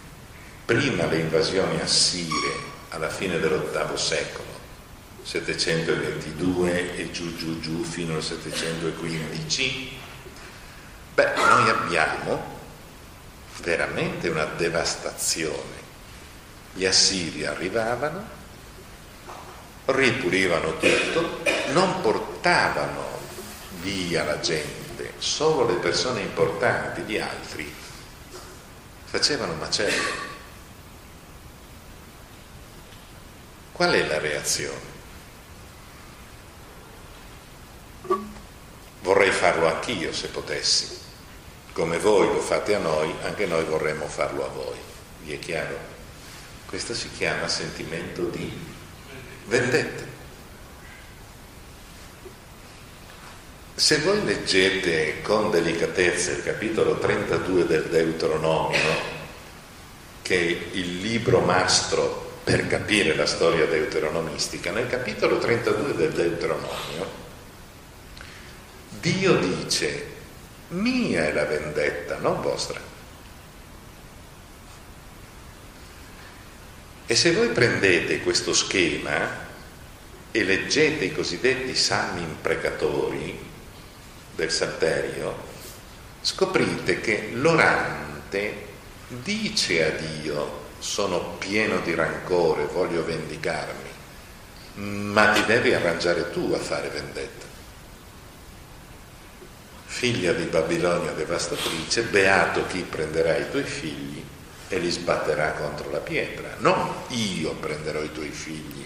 [0.65, 4.59] prima le invasioni assire alla fine dell'ottavo secolo,
[5.23, 10.01] 722 e giù giù giù fino al 715,
[11.13, 12.51] beh, noi abbiamo
[13.61, 15.81] veramente una devastazione.
[16.73, 18.25] Gli assiri arrivavano,
[19.85, 21.41] ripulivano tutto,
[21.71, 23.19] non portavano
[23.81, 27.71] via la gente, solo le persone importanti, gli altri
[29.05, 30.31] facevano macello.
[33.71, 34.91] Qual è la reazione?
[39.01, 41.02] Vorrei farlo anch'io se potessi
[41.73, 44.77] come voi lo fate a noi, anche noi vorremmo farlo a voi.
[45.23, 45.77] Vi è chiaro?
[46.65, 48.51] Questo si chiama sentimento di
[49.45, 50.03] vendetta.
[53.75, 59.11] Se voi leggete con delicatezza il capitolo 32 del Deuteronomio,
[60.21, 67.21] che è il libro mastro per capire la storia deuteronomistica, nel capitolo 32 del Deuteronomio
[69.03, 70.12] Dio dice
[70.73, 72.79] mia è la vendetta, non vostra.
[77.05, 79.41] E se voi prendete questo schema
[80.31, 83.37] e leggete i cosiddetti salmi imprecatori
[84.35, 85.51] del Salterio,
[86.21, 88.71] scoprite che l'orante
[89.07, 93.89] dice a Dio sono pieno di rancore, voglio vendicarmi,
[94.75, 97.42] ma ti devi arrangiare tu a fare vendetta
[99.93, 104.25] figlia di Babilonia devastatrice, beato chi prenderà i tuoi figli
[104.67, 106.55] e li sbatterà contro la pietra.
[106.57, 108.83] Non io prenderò i tuoi figli.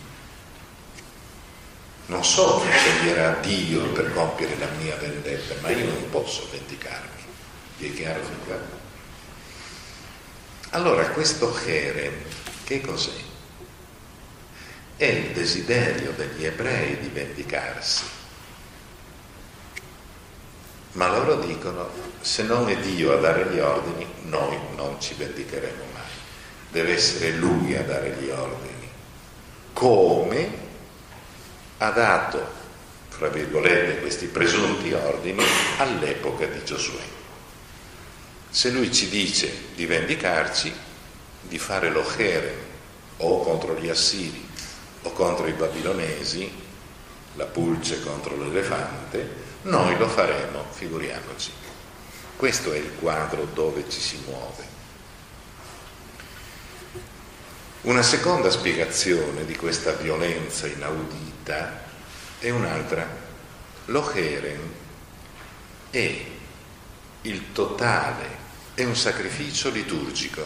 [2.07, 7.23] Non so chi sceglierà Dio per compiere la mia vendetta, ma io non posso vendicarmi.
[7.77, 8.59] Vi è chiaro fin qua?
[10.71, 12.15] Allora, questo Jerem,
[12.65, 13.25] che cos'è?
[14.97, 18.16] È il desiderio degli ebrei di vendicarsi
[20.97, 21.87] ma loro dicono
[22.21, 26.01] se non è Dio a dare gli ordini, noi non ci vendicheremo mai.
[26.71, 28.89] Deve essere Lui a dare gli ordini.
[29.73, 30.49] Come
[31.77, 32.45] ha dato,
[33.09, 35.43] fra virgolette, questi presunti ordini
[35.77, 37.03] all'epoca di Giosuè.
[38.49, 40.73] Se Lui ci dice di vendicarci,
[41.41, 42.65] di fare l'Ochere
[43.17, 44.49] o contro gli Assiri
[45.03, 46.51] o contro i Babilonesi,
[47.35, 51.51] la pulce contro l'elefante, noi lo faremo, figuriamoci.
[52.35, 54.75] Questo è il quadro dove ci si muove.
[57.81, 61.85] Una seconda spiegazione di questa violenza inaudita
[62.39, 63.25] e un'altra.
[63.85, 64.73] L'Ocheren
[65.89, 66.25] è
[67.21, 68.25] il totale,
[68.73, 70.45] è un sacrificio liturgico,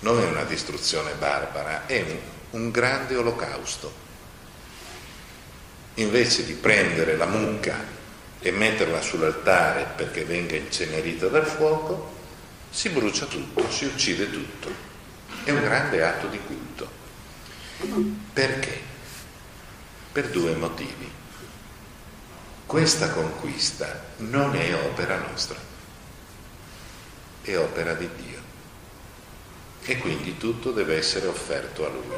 [0.00, 4.06] non è una distruzione barbara, è un, un grande olocausto.
[5.98, 7.76] Invece di prendere la mucca
[8.38, 12.14] e metterla sull'altare perché venga incenerita dal fuoco,
[12.70, 14.70] si brucia tutto, si uccide tutto.
[15.42, 16.88] È un grande atto di culto.
[18.32, 18.80] Perché?
[20.12, 21.10] Per due motivi.
[22.64, 25.56] Questa conquista non è opera nostra,
[27.42, 28.40] è opera di Dio.
[29.82, 32.16] E quindi tutto deve essere offerto a Lui.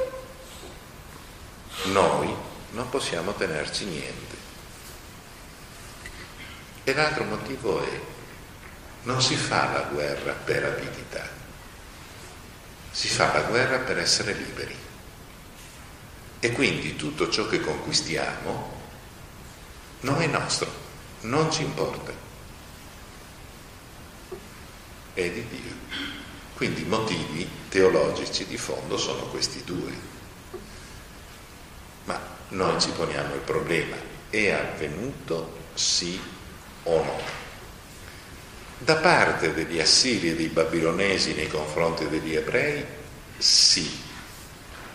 [1.92, 4.36] Noi non possiamo tenerci niente.
[6.84, 8.00] E l'altro motivo è,
[9.02, 11.28] non si fa la guerra per avidità,
[12.90, 14.76] si fa la guerra per essere liberi.
[16.40, 18.78] E quindi tutto ciò che conquistiamo
[20.00, 20.72] non è nostro,
[21.22, 22.12] non ci importa,
[25.12, 26.08] è di Dio.
[26.54, 30.19] Quindi i motivi teologici di fondo sono questi due.
[32.50, 33.96] Noi ci poniamo il problema,
[34.28, 36.20] è avvenuto sì
[36.82, 37.20] o no?
[38.78, 42.84] Da parte degli assiri e dei babilonesi nei confronti degli ebrei,
[43.38, 43.88] sì.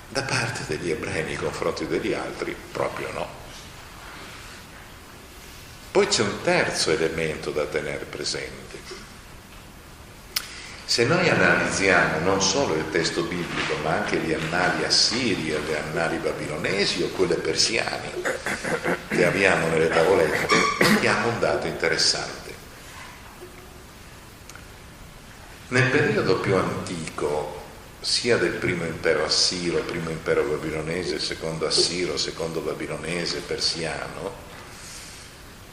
[0.09, 3.27] Da parte degli ebrei nei confronti degli altri, proprio no.
[5.91, 8.94] Poi c'è un terzo elemento da tenere presente.
[10.87, 15.73] Se noi analizziamo non solo il testo biblico, ma anche gli annali assiri e gli
[15.73, 18.11] annali babilonesi o quelle persiane
[19.09, 22.53] che abbiamo nelle tavolette, vediamo un dato interessante.
[25.69, 27.63] Nel periodo più antico,
[27.99, 34.44] sia del primo impero assiro, primo impero babilonese, secondo assiro, secondo babilonese, persiano,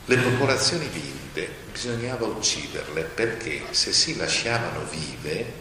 [0.05, 5.61] le popolazioni vinte bisognava ucciderle perché se si lasciavano vive,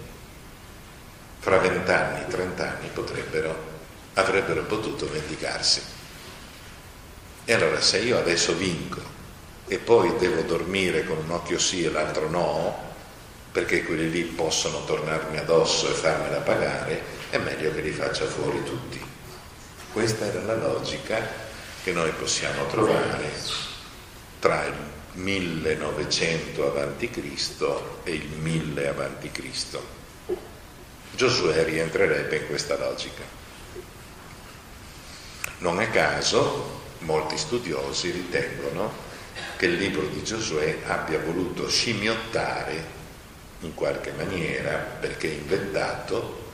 [1.39, 3.55] fra vent'anni, trent'anni potrebbero,
[4.13, 5.81] avrebbero potuto vendicarsi.
[7.45, 9.01] E allora se io adesso vinco
[9.67, 12.89] e poi devo dormire con un occhio sì e l'altro no,
[13.51, 18.63] perché quelli lì possono tornarmi addosso e farmela pagare, è meglio che li faccia fuori
[18.63, 19.03] tutti.
[19.93, 21.27] Questa era la logica
[21.83, 23.70] che noi possiamo trovare
[24.41, 24.73] tra il
[25.13, 27.81] 1900 a.C.
[28.03, 29.77] e il 1000 a.C.
[31.13, 33.21] Giosuè rientrerebbe in questa logica.
[35.59, 38.91] Non a caso molti studiosi ritengono
[39.57, 42.99] che il libro di Giosuè abbia voluto scimmiottare
[43.59, 46.53] in qualche maniera, perché inventato,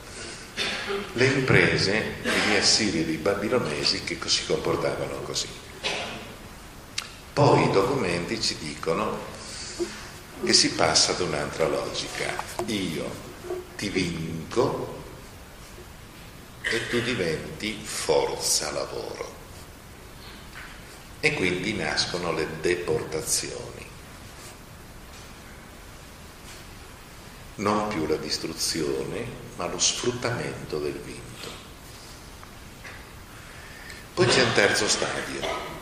[1.14, 5.67] le imprese degli assiri e dei babilonesi che si comportavano così.
[7.78, 9.20] Documenti ci dicono
[10.44, 12.44] che si passa ad un'altra logica.
[12.66, 13.08] Io
[13.76, 15.04] ti vinco
[16.64, 19.32] e tu diventi forza lavoro.
[21.20, 23.86] E quindi nascono le deportazioni.
[27.58, 29.24] Non più la distruzione,
[29.56, 31.50] ma lo sfruttamento del vinto.
[34.16, 35.77] Poi c'è un terzo stadio,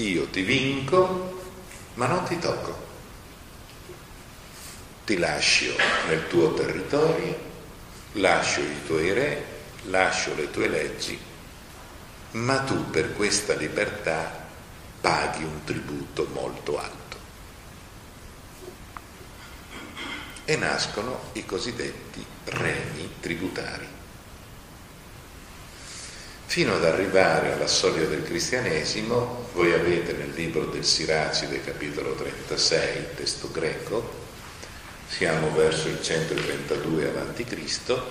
[0.00, 1.42] io ti vinco,
[1.94, 2.88] ma non ti tocco.
[5.04, 5.74] Ti lascio
[6.08, 7.38] nel tuo territorio,
[8.12, 9.44] lascio i tuoi re,
[9.84, 11.18] lascio le tue leggi,
[12.32, 14.46] ma tu per questa libertà
[15.00, 16.98] paghi un tributo molto alto.
[20.44, 23.98] E nascono i cosiddetti regni tributari
[26.50, 33.14] fino ad arrivare alla soglia del cristianesimo, voi avete nel libro del Siracide, capitolo 36,
[33.14, 34.12] testo greco,
[35.06, 38.02] siamo verso il 132 a.C.,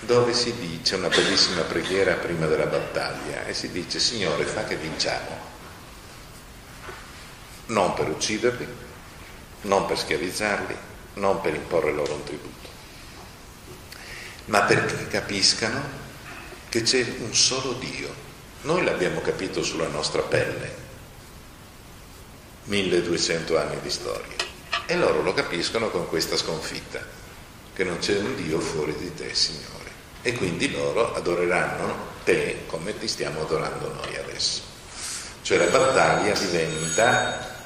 [0.00, 4.76] dove si dice una bellissima preghiera prima della battaglia e si dice Signore fa che
[4.76, 5.38] vinciamo,
[7.68, 8.68] non per ucciderli,
[9.62, 10.76] non per schiavizzarli,
[11.14, 12.68] non per imporre loro un tributo,
[14.44, 15.97] ma perché capiscano
[16.68, 18.26] che c'è un solo Dio.
[18.62, 20.86] Noi l'abbiamo capito sulla nostra pelle,
[22.64, 24.36] 1200 anni di storia,
[24.86, 27.00] e loro lo capiscono con questa sconfitta,
[27.74, 29.76] che non c'è un Dio fuori di te, Signore.
[30.20, 34.62] E quindi loro adoreranno te come ti stiamo adorando noi adesso.
[35.42, 37.56] Cioè la battaglia diventa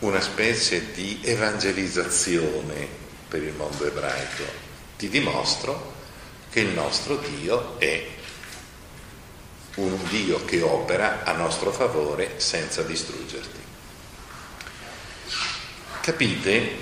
[0.00, 2.86] una specie di evangelizzazione
[3.28, 4.65] per il mondo ebraico
[4.96, 5.94] ti dimostro
[6.50, 8.06] che il nostro Dio è
[9.76, 13.60] un Dio che opera a nostro favore senza distruggerti.
[16.00, 16.76] Capite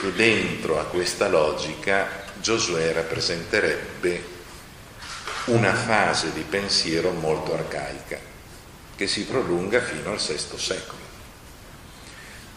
[0.00, 4.30] che dentro a questa logica Giosuè rappresenterebbe
[5.46, 8.18] una fase di pensiero molto arcaica
[8.96, 11.00] che si prolunga fino al VI secolo.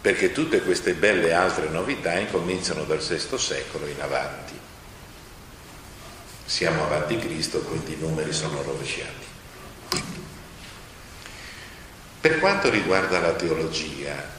[0.01, 4.53] Perché tutte queste belle altre novità incominciano dal VI secolo in avanti.
[6.45, 9.25] Siamo avanti Cristo, quindi i numeri sono rovesciati.
[12.21, 14.33] Per quanto riguarda la teologia,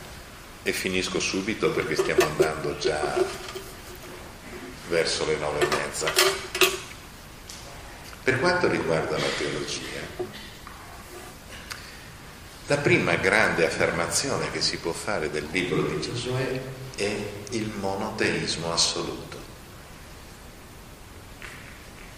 [0.63, 3.25] e finisco subito perché stiamo andando già
[4.89, 6.13] verso le nove e mezza,
[8.23, 10.01] per quanto riguarda la teologia,
[12.67, 16.61] la prima grande affermazione che si può fare del libro di Giosuè
[16.97, 17.17] è
[17.51, 19.36] il monoteismo assoluto.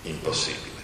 [0.02, 0.78] Impossibile.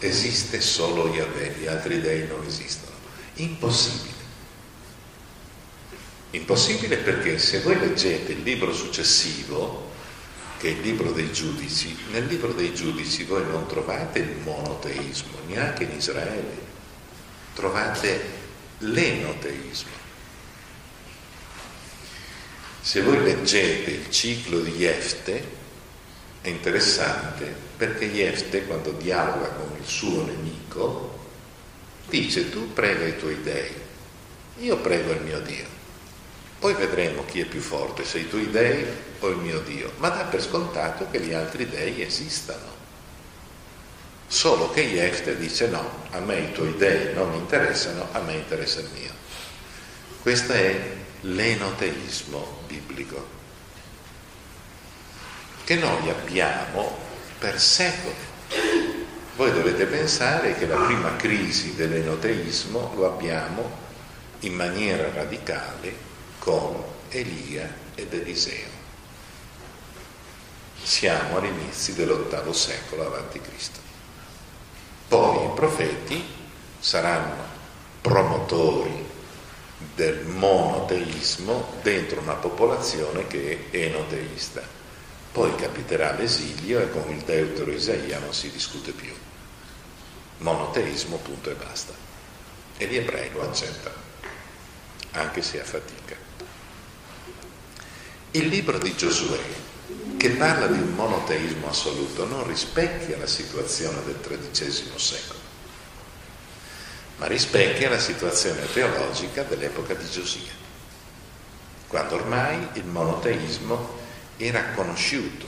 [0.00, 2.96] esiste solo Yahweh, gli altri dei non esistono.
[3.34, 4.16] Impossibile.
[6.30, 9.86] Impossibile perché se voi leggete il libro successivo,
[10.58, 15.38] che è il libro dei giudici, nel libro dei giudici voi non trovate il monoteismo,
[15.46, 16.66] neanche in Israele,
[17.54, 18.36] trovate
[18.78, 19.97] l'enoteismo.
[22.88, 25.44] Se voi leggete il ciclo di Jefte,
[26.40, 31.18] è interessante perché Jefte, quando dialoga con il suo nemico,
[32.08, 33.70] dice tu prega i tuoi dei,
[34.60, 35.66] io prego il mio Dio.
[36.58, 38.86] Poi vedremo chi è più forte, se i tuoi dei
[39.18, 42.74] o il mio Dio, ma dà per scontato che gli altri dei esistano.
[44.28, 48.32] Solo che Jefte dice no, a me i tuoi dei non mi interessano, a me
[48.32, 49.12] interessa il mio.
[50.22, 53.36] Questo è l'enoteismo biblico
[55.64, 56.96] che noi abbiamo
[57.38, 58.14] per secoli.
[59.36, 63.70] Voi dovete pensare che la prima crisi dell'enoteismo lo abbiamo
[64.40, 65.94] in maniera radicale
[66.38, 68.76] con Elia ed Eliseo.
[70.82, 73.40] Siamo all'inizio dell'ottavo secolo avanti.
[75.08, 76.24] Poi i profeti
[76.78, 77.44] saranno
[78.00, 79.07] promotori
[79.94, 84.76] del monoteismo dentro una popolazione che è enoteista
[85.38, 89.14] poi capiterà l'esilio e con il deutero Isaia non si discute più.
[90.38, 91.92] Monoteismo, punto e basta.
[92.76, 93.96] E gli ebrei lo accettano,
[95.12, 96.16] anche se a fatica.
[98.32, 99.38] Il libro di Giosuè,
[100.16, 105.37] che parla di un monoteismo assoluto, non rispecchia la situazione del XIII secolo,
[107.18, 110.52] ma rispecchia la situazione teologica dell'epoca di Giosia,
[111.88, 113.96] quando ormai il monoteismo
[114.36, 115.46] era conosciuto,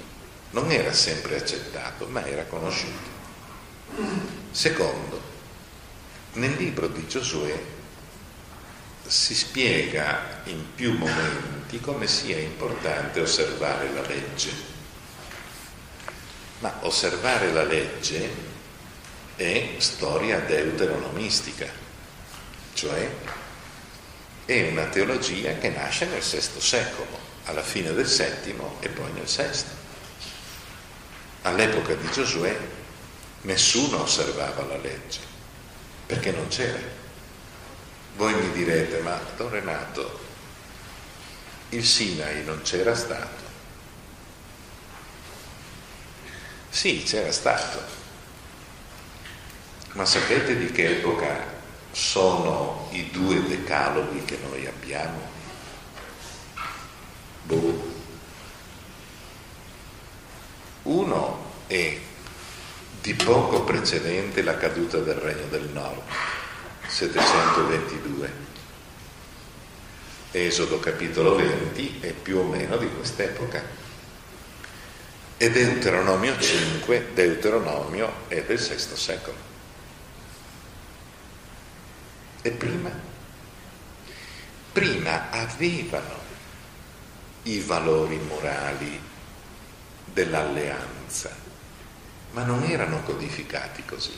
[0.50, 3.18] non era sempre accettato, ma era conosciuto.
[4.50, 5.20] Secondo,
[6.32, 7.62] nel libro di Giosuè
[9.06, 14.68] si spiega in più momenti come sia importante osservare la legge.
[16.60, 18.49] Ma osservare la legge
[19.40, 21.66] è storia deuteronomistica,
[22.74, 23.08] cioè
[24.44, 29.26] è una teologia che nasce nel VI secolo alla fine del settimo e poi nel
[29.26, 29.70] sesto.
[31.42, 32.54] All'epoca di Giosuè
[33.42, 35.20] nessuno osservava la legge,
[36.04, 36.98] perché non c'era.
[38.16, 40.20] Voi mi direte, ma Don Renato,
[41.70, 43.48] il Sinai non c'era stato.
[46.68, 47.99] Sì, c'era stato.
[49.92, 51.58] Ma sapete di che epoca
[51.90, 55.18] sono i due decaloghi che noi abbiamo?
[57.42, 57.98] Boh.
[60.82, 61.98] Uno è
[63.00, 66.02] di poco precedente la caduta del Regno del Nord,
[66.86, 68.48] 722.
[70.32, 73.60] Esodo capitolo 20 è più o meno di quest'epoca.
[75.36, 79.49] E Deuteronomio 5, Deuteronomio è del VI secolo.
[82.42, 82.90] E prima?
[84.72, 86.18] Prima avevano
[87.42, 89.00] i valori morali
[90.04, 91.30] dell'alleanza,
[92.30, 94.16] ma non erano codificati così.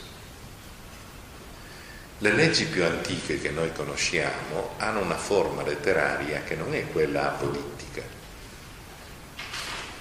[2.19, 7.33] Le leggi più antiche che noi conosciamo hanno una forma letteraria che non è quella
[7.33, 8.03] apodittica.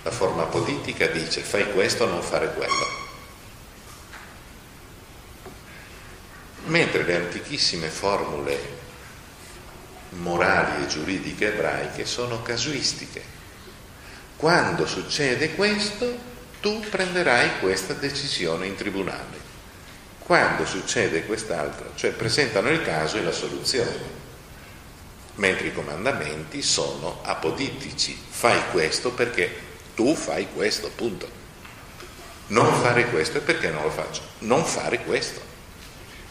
[0.04, 3.01] La forma apodittica dice fai questo, non fare quello.
[6.72, 8.58] Mentre le antichissime formule
[10.12, 13.22] morali e giuridiche ebraiche sono casuistiche.
[14.36, 16.16] Quando succede questo,
[16.62, 19.50] tu prenderai questa decisione in tribunale.
[20.20, 24.20] Quando succede quest'altro, cioè presentano il caso e la soluzione
[25.34, 28.18] mentre i comandamenti sono apodittici.
[28.30, 29.54] Fai questo perché
[29.94, 31.28] tu fai questo, punto.
[32.46, 34.22] Non fare questo perché non lo faccio.
[34.38, 35.51] Non fare questo.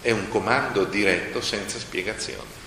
[0.01, 2.59] È un comando diretto senza spiegazione.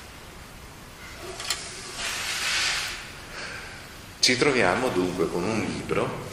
[4.20, 6.28] Ci troviamo dunque con un libro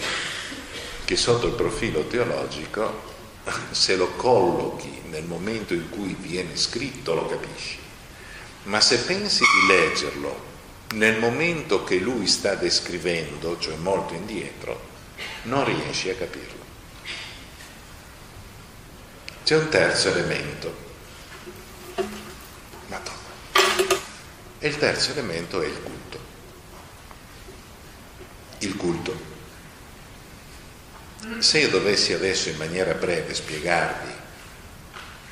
[1.03, 3.01] che sotto il profilo teologico,
[3.71, 7.79] se lo collochi nel momento in cui viene scritto, lo capisci.
[8.63, 10.49] Ma se pensi di leggerlo
[10.93, 14.89] nel momento che lui sta descrivendo, cioè molto indietro,
[15.43, 16.59] non riesci a capirlo.
[19.43, 20.90] C'è un terzo elemento.
[24.62, 26.01] E il terzo elemento è il culto
[28.66, 29.30] il culto.
[31.39, 34.12] Se io dovessi adesso in maniera breve spiegarvi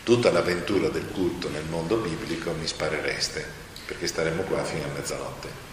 [0.04, 3.46] tutta l'avventura del culto nel mondo biblico, mi sparereste,
[3.86, 5.68] perché staremo qua fino a mezzanotte.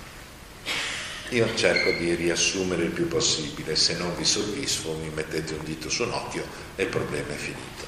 [1.30, 5.88] Io cerco di riassumere il più possibile, se non vi soddisfo mi mettete un dito
[5.88, 6.44] su un occhio
[6.76, 7.84] e il problema è finito.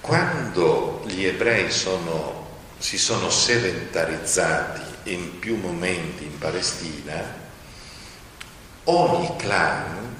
[0.00, 2.43] Quando gli ebrei sono,
[2.78, 7.42] si sono sedentarizzati in più momenti in Palestina,
[8.84, 10.16] ogni clan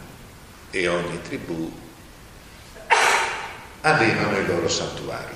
[0.70, 1.72] e ogni tribù
[3.82, 5.34] avevano i loro santuari.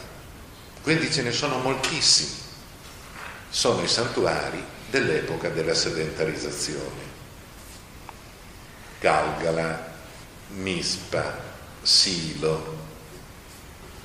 [0.82, 2.46] Quindi ce ne sono moltissimi.
[3.50, 7.16] Sono i santuari dell'epoca della sedentarizzazione.
[9.00, 9.92] Galgala,
[10.54, 11.38] Mispa,
[11.82, 12.86] Silo.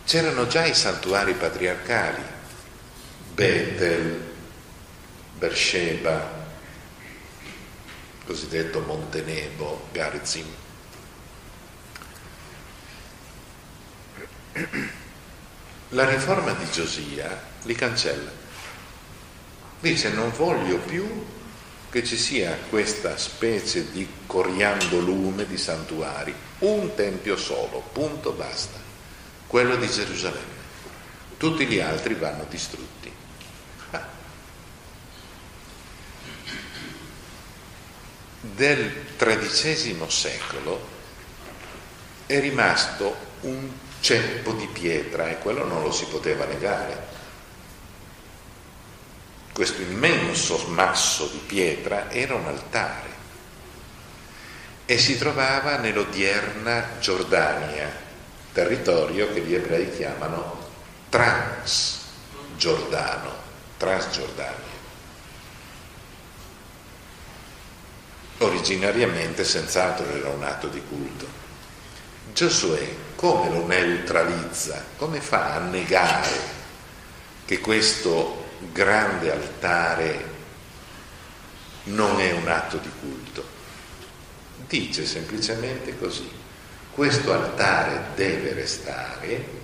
[0.05, 2.21] C'erano già i santuari patriarcali,
[3.35, 4.31] Betel,
[5.39, 6.45] Beersheba,
[8.25, 10.45] cosiddetto Montenebo, Garizim.
[15.89, 18.29] La riforma di Giosia li cancella.
[19.79, 21.25] Dice non voglio più
[21.89, 28.79] che ci sia questa specie di coriandolume di santuari, un tempio solo, punto basta,
[29.47, 30.61] quello di Gerusalemme.
[31.37, 33.22] Tutti gli altri vanno distrutti.
[38.43, 40.91] Del XIII secolo
[42.25, 43.69] è rimasto un
[44.01, 47.11] ceppo di pietra e quello non lo si poteva negare.
[49.53, 53.11] Questo immenso masso di pietra era un altare
[54.85, 57.89] e si trovava nell'odierna Giordania,
[58.51, 60.59] territorio che gli ebrei chiamano
[61.09, 63.31] Transgiordano,
[63.77, 64.72] Transgiordania.
[68.43, 71.41] Originariamente senz'altro era un atto di culto.
[72.33, 74.83] Giosuè come lo neutralizza?
[74.97, 76.29] Come fa a negare
[77.45, 80.31] che questo grande altare
[81.85, 83.45] non è un atto di culto?
[84.67, 86.29] Dice semplicemente così,
[86.91, 89.61] questo altare deve restare,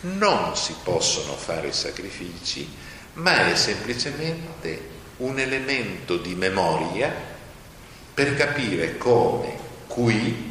[0.00, 2.68] non si possono fare sacrifici,
[3.14, 7.34] ma è semplicemente un elemento di memoria
[8.16, 10.50] per capire come qui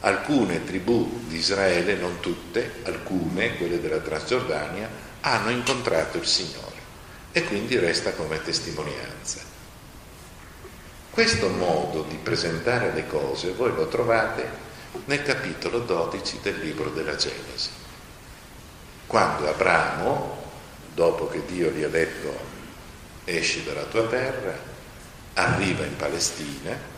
[0.00, 4.86] alcune tribù di Israele, non tutte, alcune, quelle della Transgiordania,
[5.20, 6.82] hanno incontrato il Signore
[7.32, 9.40] e quindi resta come testimonianza.
[11.08, 14.46] Questo modo di presentare le cose voi lo trovate
[15.06, 17.70] nel capitolo 12 del libro della Genesi.
[19.06, 20.42] Quando Abramo,
[20.92, 22.36] dopo che Dio gli ha detto
[23.24, 24.72] esci dalla tua terra,
[25.34, 26.92] arriva in Palestina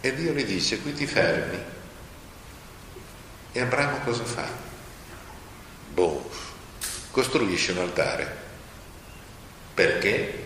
[0.00, 1.62] e Dio gli dice qui ti fermi.
[3.52, 4.46] E Abramo cosa fa?
[5.92, 6.30] Boh,
[7.10, 8.48] costruisce un altare.
[9.74, 10.44] Perché?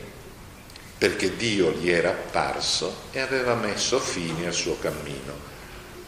[0.97, 5.53] Perché Dio gli era apparso e aveva messo fine al suo cammino.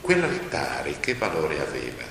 [0.01, 2.05] Quell'altare che valore aveva?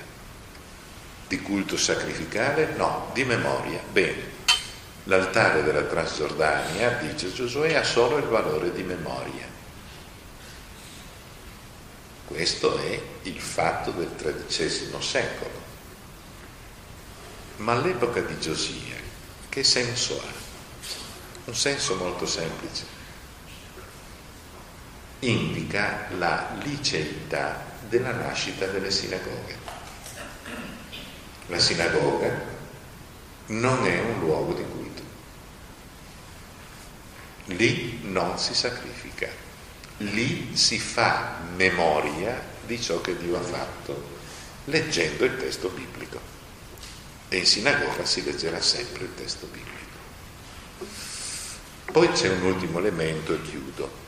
[1.26, 2.74] Di culto sacrificale?
[2.76, 3.80] No, di memoria.
[3.90, 4.35] Bene,
[5.08, 9.46] L'altare della Transgiordania, dice Giosuè, ha solo il valore di memoria.
[12.26, 15.62] Questo è il fatto del XIII secolo.
[17.58, 18.96] Ma all'epoca di Giosia,
[19.48, 20.32] che senso ha?
[21.44, 22.84] Un senso molto semplice.
[25.20, 29.56] Indica la liceità della nascita delle sinagoghe.
[31.46, 32.54] La sinagoga
[33.46, 34.85] non è un luogo di culto.
[37.46, 39.28] Lì non si sacrifica,
[39.98, 44.14] lì si fa memoria di ciò che Dio ha fatto
[44.64, 46.20] leggendo il testo biblico.
[47.28, 49.74] E in sinagoga si leggerà sempre il testo biblico.
[51.92, 54.04] Poi c'è un ultimo elemento e chiudo.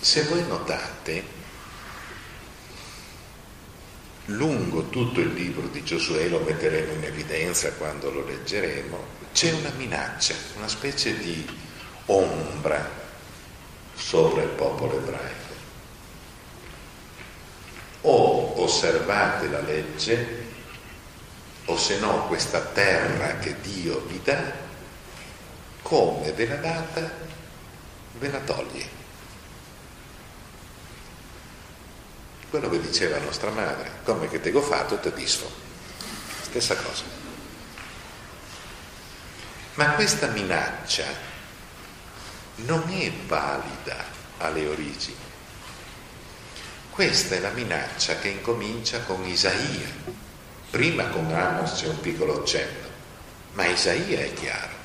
[0.00, 1.24] Se voi notate,
[4.26, 9.70] lungo tutto il libro di Giosuè, lo metteremo in evidenza quando lo leggeremo, c'è una
[9.76, 11.58] minaccia, una specie di
[12.06, 12.98] ombra
[13.94, 15.48] sopra il popolo ebraico.
[18.02, 20.48] O osservate la legge,
[21.66, 24.52] o se no questa terra che Dio vi dà,
[25.82, 27.10] come ve l'ha data,
[28.18, 28.98] ve la toglie.
[32.48, 35.48] Quello che diceva nostra madre, come che te ho fatto te disfo.
[36.42, 37.19] Stessa cosa.
[39.74, 41.04] Ma questa minaccia
[42.56, 44.04] non è valida
[44.38, 45.28] alle origini.
[46.90, 50.18] Questa è la minaccia che incomincia con Isaia.
[50.70, 52.88] Prima con Amos c'è un piccolo accenno,
[53.52, 54.78] ma Isaia è chiaro.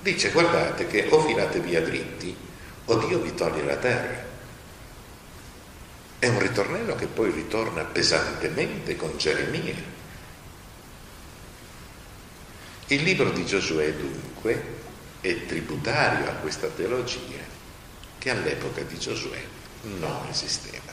[0.00, 2.36] Dice guardate che o filate via dritti
[2.86, 4.26] o Dio vi toglie la terra.
[6.18, 9.96] È un ritornello che poi ritorna pesantemente con Geremia.
[12.90, 14.76] Il libro di Giosuè dunque
[15.20, 17.44] è tributario a questa teologia
[18.16, 19.44] che all'epoca di Giosuè
[19.82, 20.90] non esisteva.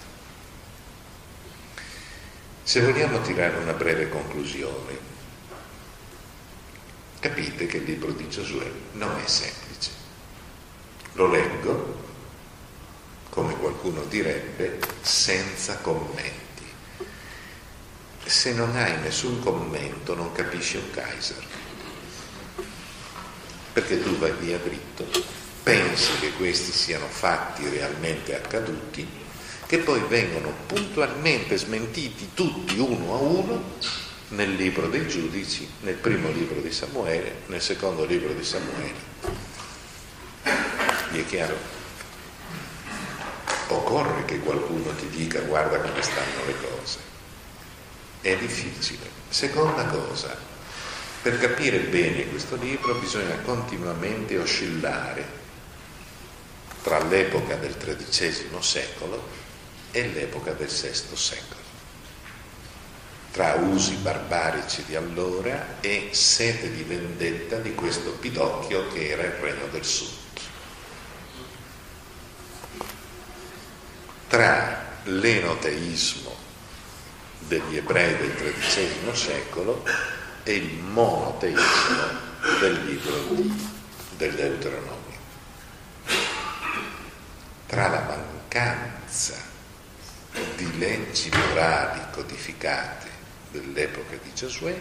[2.64, 4.98] Se vogliamo tirare una breve conclusione,
[7.22, 9.92] capite che il libro di Giosuè non è semplice.
[11.14, 12.04] Lo leggo,
[13.30, 16.66] come qualcuno direbbe, senza commenti.
[18.26, 21.64] Se non hai nessun commento non capisci un Kaiser
[23.76, 25.06] perché tu vai via dritto,
[25.62, 29.06] pensi che questi siano fatti realmente accaduti,
[29.66, 33.64] che poi vengono puntualmente smentiti tutti uno a uno
[34.30, 38.94] nel libro dei giudici, nel primo libro di Samuele, nel secondo libro di Samuele.
[41.12, 41.58] Vi è chiaro?
[43.68, 47.00] Occorre che qualcuno ti dica guarda come stanno le cose.
[48.22, 49.10] È difficile.
[49.28, 50.34] Seconda cosa,
[51.26, 55.26] per capire bene questo libro bisogna continuamente oscillare
[56.84, 59.28] tra l'epoca del XIII secolo
[59.90, 61.62] e l'epoca del VI secolo,
[63.32, 69.32] tra usi barbarici di allora e sete di vendetta di questo Pidocchio che era il
[69.32, 70.10] regno del sud.
[74.28, 76.36] Tra l'enoteismo
[77.40, 82.04] degli ebrei del XIII secolo è il monoteismo
[82.60, 83.16] del libro
[84.16, 85.18] del Deuteronomio.
[87.66, 89.34] Tra la mancanza
[90.56, 93.10] di leggi morali codificate
[93.50, 94.80] dell'epoca di Giosuè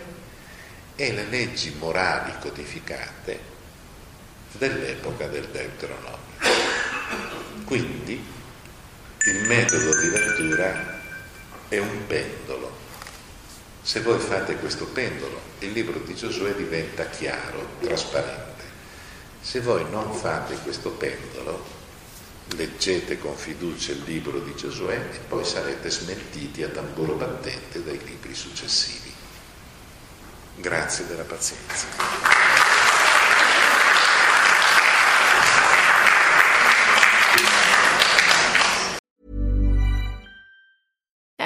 [0.97, 3.41] e le leggi morali codificate
[4.53, 6.19] dell'epoca del Deuteronomio.
[7.65, 8.23] Quindi
[9.25, 11.01] il metodo di lettura
[11.69, 12.84] è un pendolo
[13.85, 18.65] se voi fate questo pendolo, il libro di Giosuè diventa chiaro, trasparente.
[19.43, 21.63] Se voi non fate questo pendolo,
[22.57, 28.01] leggete con fiducia il libro di Giosuè e poi sarete smentiti a tamburo battente dai
[28.03, 29.13] libri successivi.
[30.57, 32.64] Grazie della pazienza.